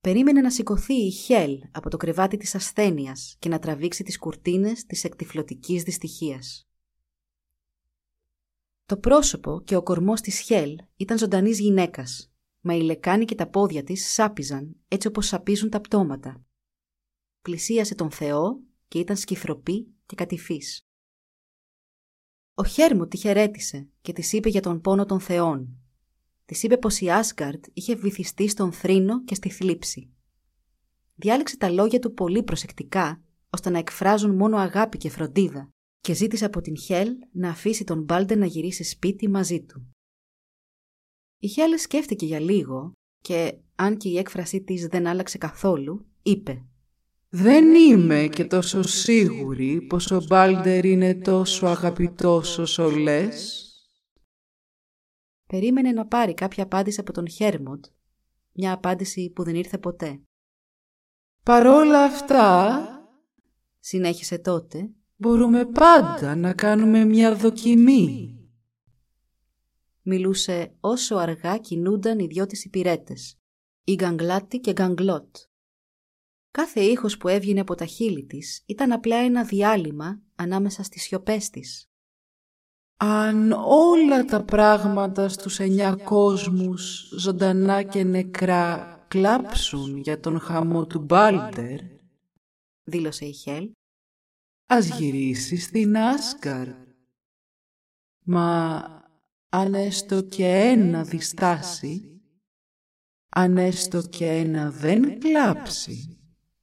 [0.00, 4.84] Περίμενε να σηκωθεί η Χέλ από το κρεβάτι της ασθένειας και να τραβήξει τις κουρτίνες
[4.84, 6.68] της εκτιφλωτικής δυστυχίας.
[8.86, 13.48] Το πρόσωπο και ο κορμός της Χέλ ήταν ζωντανής γυναίκας, μα η λεκάνη και τα
[13.48, 16.44] πόδια της σάπιζαν έτσι όπως σαπίζουν τα πτώματα.
[17.40, 20.86] Πλησίασε τον Θεό και ήταν σκυφροπή και κατηφής.
[22.54, 25.78] Ο Χέρμου τη χαιρέτησε και της είπε για τον πόνο των θεών.
[26.48, 30.12] Της είπε πως η Άσγκαρτ είχε βυθιστεί στον θρήνο και στη θλίψη.
[31.14, 35.68] Διάλεξε τα λόγια του πολύ προσεκτικά, ώστε να εκφράζουν μόνο αγάπη και φροντίδα,
[36.00, 39.90] και ζήτησε από την Χέλ να αφήσει τον Μπάλντε να γυρίσει σπίτι μαζί του.
[41.38, 46.64] Η Χέλ σκέφτηκε για λίγο και, αν και η έκφρασή της δεν άλλαξε καθόλου, είπε
[47.30, 53.67] δεν είμαι και τόσο σίγουρη πως ο Μπάλντερ είναι τόσο αγαπητός όσο λες.
[55.48, 57.84] Περίμενε να πάρει κάποια απάντηση από τον Χέρμοντ,
[58.52, 60.20] μια απάντηση που δεν ήρθε ποτέ.
[61.42, 62.80] Παρόλα αυτά,
[63.78, 68.38] συνέχισε τότε, μπορούμε πάντα να κάνουμε μια δοκιμή.
[70.02, 73.38] Μιλούσε όσο αργά κινούνταν οι δυο της υπηρέτες,
[73.84, 75.36] η Γκαγκλάτη και Γκαγκλότ.
[76.50, 81.50] Κάθε ήχος που έβγαινε από τα χείλη της ήταν απλά ένα διάλειμμα ανάμεσα στις σιωπές
[81.50, 81.87] της.
[83.00, 90.98] Αν όλα τα πράγματα στους εννιά κόσμους, ζωντανά και νεκρά, κλάψουν για τον χαμό του
[90.98, 91.80] Μπάλτερ,
[92.84, 93.70] δήλωσε η Χέλ,
[94.66, 96.68] ας γυρίσει στην Άσκαρ.
[98.24, 98.82] Μα
[99.48, 102.20] αν έστω και ένα διστάσει,
[103.28, 106.18] αν έστω και ένα δεν κλάψει,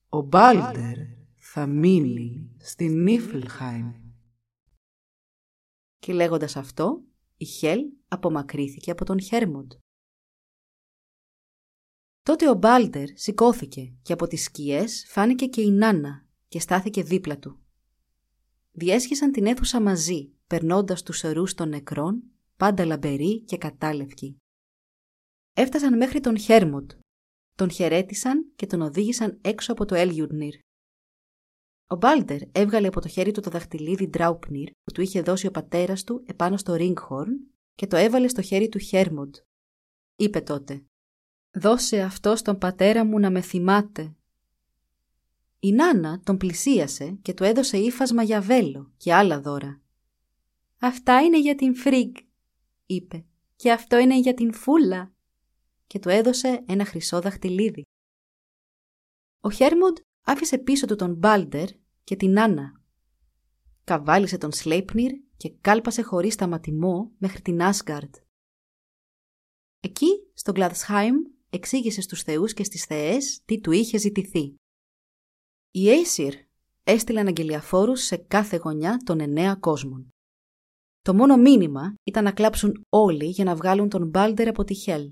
[0.10, 0.98] ο Μπάλτερ
[1.36, 4.05] θα μείνει στην Νίφλχάιμ.
[6.06, 7.04] Και λέγοντας αυτό,
[7.38, 9.72] η Χέλ απομακρύθηκε από τον Χέρμοντ.
[12.24, 17.40] Τότε ο Μπάλτερ σηκώθηκε και από τις σκιές φάνηκε και η Νάνα και στάθηκε δίπλα
[17.40, 17.60] του.
[18.72, 22.24] διέσχισαν την αίθουσα μαζί, περνώντας τους ορούς των νεκρών,
[22.58, 24.38] πάντα λαμπεροί και κατάλευκοι.
[25.54, 26.92] Έφτασαν μέχρι τον Χέρμοντ.
[27.56, 30.65] Τον χαιρέτησαν και τον οδήγησαν έξω από το Έλγιουρνιρ.
[31.88, 35.52] Ο Μπάλτερ έβγαλε από το χέρι του το δαχτυλίδι Ντράουπνιρ που του είχε δώσει ο
[35.52, 39.36] πατέρας του επάνω στο Ρίγκχορν και το έβαλε στο χέρι του Χέρμοντ.
[40.16, 40.86] Είπε τότε
[41.52, 44.16] «Δώσε αυτό στον πατέρα μου να με θυμάται».
[45.60, 49.82] Η Νάνα τον πλησίασε και του έδωσε ύφασμα για βέλο και άλλα δώρα.
[50.80, 52.16] «Αυτά είναι για την Φρίγκ»,
[52.86, 53.26] είπε,
[53.56, 55.14] «και αυτό είναι για την Φούλα»
[55.88, 57.82] και του έδωσε ένα χρυσό δαχτυλίδι.
[59.40, 61.70] Ο Χέρμοντ άφησε πίσω του τον Μπάλτερ
[62.04, 62.82] και την Άννα.
[63.84, 68.16] Καβάλισε τον Σλέιπνιρ και κάλπασε χωρίς σταματημό μέχρι την Άσγκαρτ.
[69.80, 71.16] Εκεί, στο Γκλαδσχάιμ,
[71.50, 74.56] εξήγησε στους θεούς και στις θεές τι του είχε ζητηθεί.
[75.72, 76.32] Οι Aesir
[76.84, 80.10] έστειλαν αγγελιαφόρους σε κάθε γωνιά των εννέα κόσμων.
[81.02, 85.12] Το μόνο μήνυμα ήταν να κλάψουν όλοι για να βγάλουν τον Μπάλτερ από τη Χέλ.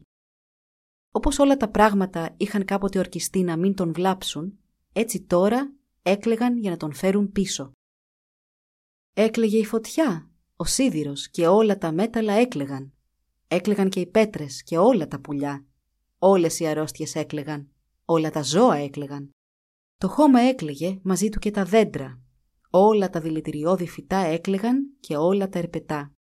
[1.12, 4.58] Όπως όλα τα πράγματα είχαν κάποτε ορκιστεί να μην τον βλάψουν,
[4.94, 7.72] έτσι τώρα έκλεγαν για να τον φέρουν πίσω.
[9.14, 12.94] Έκλεγε η φωτιά, ο σίδηρος και όλα τα μέταλλα έκλεγαν.
[13.48, 15.66] Έκλεγαν και οι πέτρες και όλα τα πουλιά.
[16.20, 17.68] Όλες οι αρρώστιες έκλεγαν.
[18.06, 19.32] Όλα τα ζώα έκλεγαν.
[19.98, 22.22] Το χώμα έκλεγε μαζί του και τα δέντρα.
[22.70, 26.12] Όλα τα δηλητηριώδη φυτά έκλεγαν και όλα τα ερπετά.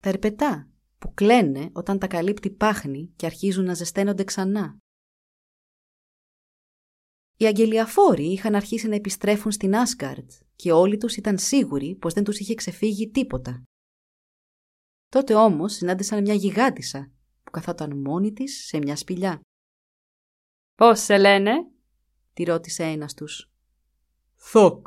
[0.00, 4.76] Τα ερπετά που κλαίνε όταν τα καλύπτει πάχνη και αρχίζουν να ζεσταίνονται ξανά.
[7.42, 12.24] Οι αγγελιαφόροι είχαν αρχίσει να επιστρέφουν στην Άσκαρτ και όλοι τους ήταν σίγουροι πως δεν
[12.24, 13.62] τους είχε ξεφύγει τίποτα.
[15.08, 17.10] Τότε όμως συνάντησαν μια γιγάντισσα
[17.42, 19.40] που καθόταν μόνη της σε μια σπηλιά.
[20.74, 21.52] «Πώς σε λένε»
[22.32, 23.50] τη ρώτησε ένας τους.
[24.36, 24.86] «Θοκ»,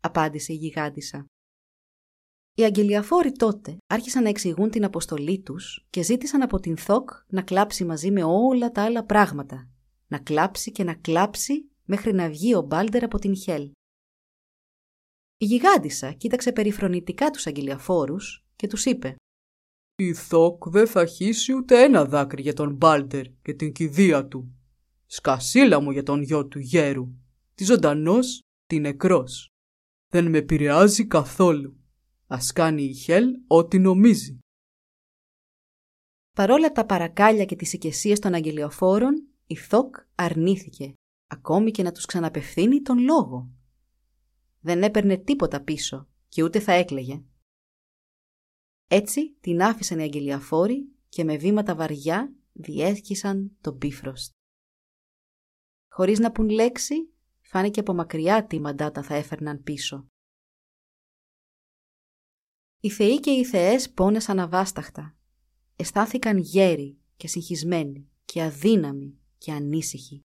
[0.00, 1.24] απάντησε η γιγάντισσα.
[2.54, 7.42] Οι αγγελιαφόροι τότε άρχισαν να εξηγούν την αποστολή τους και ζήτησαν από την Θοκ να
[7.42, 9.68] κλάψει μαζί με όλα τα άλλα πράγματα.
[10.10, 13.70] Να κλάψει και να κλάψει μέχρι να βγει ο Μπάλτερ από την Χέλ.
[15.36, 19.16] Η γιγάντισσα κοίταξε περιφρονητικά τους αγγελιαφόρους και τους είπε
[19.94, 24.52] «Η Θοκ δεν θα χύσει ούτε ένα δάκρυ για τον Μπάλτερ και την κηδεία του.
[25.06, 27.08] Σκασίλα μου για τον γιο του γέρου.
[27.54, 29.48] Τι ζωντανός, τι νεκρός.
[30.12, 31.76] Δεν με επηρεάζει καθόλου.
[32.26, 34.38] Ας κάνει η Χέλ ό,τι νομίζει.
[36.36, 40.92] Παρόλα τα παρακάλια και τις οικεσίες των αγγελιοφόρων, η Θοκ αρνήθηκε,
[41.28, 43.50] ακόμη και να τους ξαναπευθύνει τον λόγο.
[44.60, 47.22] Δεν έπαιρνε τίποτα πίσω και ούτε θα έκλαιγε.
[48.88, 54.32] Έτσι την άφησαν οι αγγελιαφόροι και με βήματα βαριά διέσχισαν τον Bifrost.
[55.88, 56.94] Χωρίς να πουν λέξη,
[57.40, 60.06] φάνηκε από μακριά τι μαντάτα θα έφερναν πίσω.
[62.80, 65.16] Οι θεοί και οι θεές πόνεσαν αβάσταχτα.
[65.76, 70.22] Αισθάνθηκαν γέροι και συγχυσμένοι και αδύναμοι και ανήσυχοι.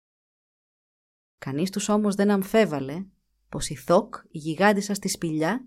[1.45, 3.05] Κανείς τους όμως δεν αμφέβαλε
[3.49, 5.65] πως η Θόκ, η γιγάντισσα στη σπηλιά,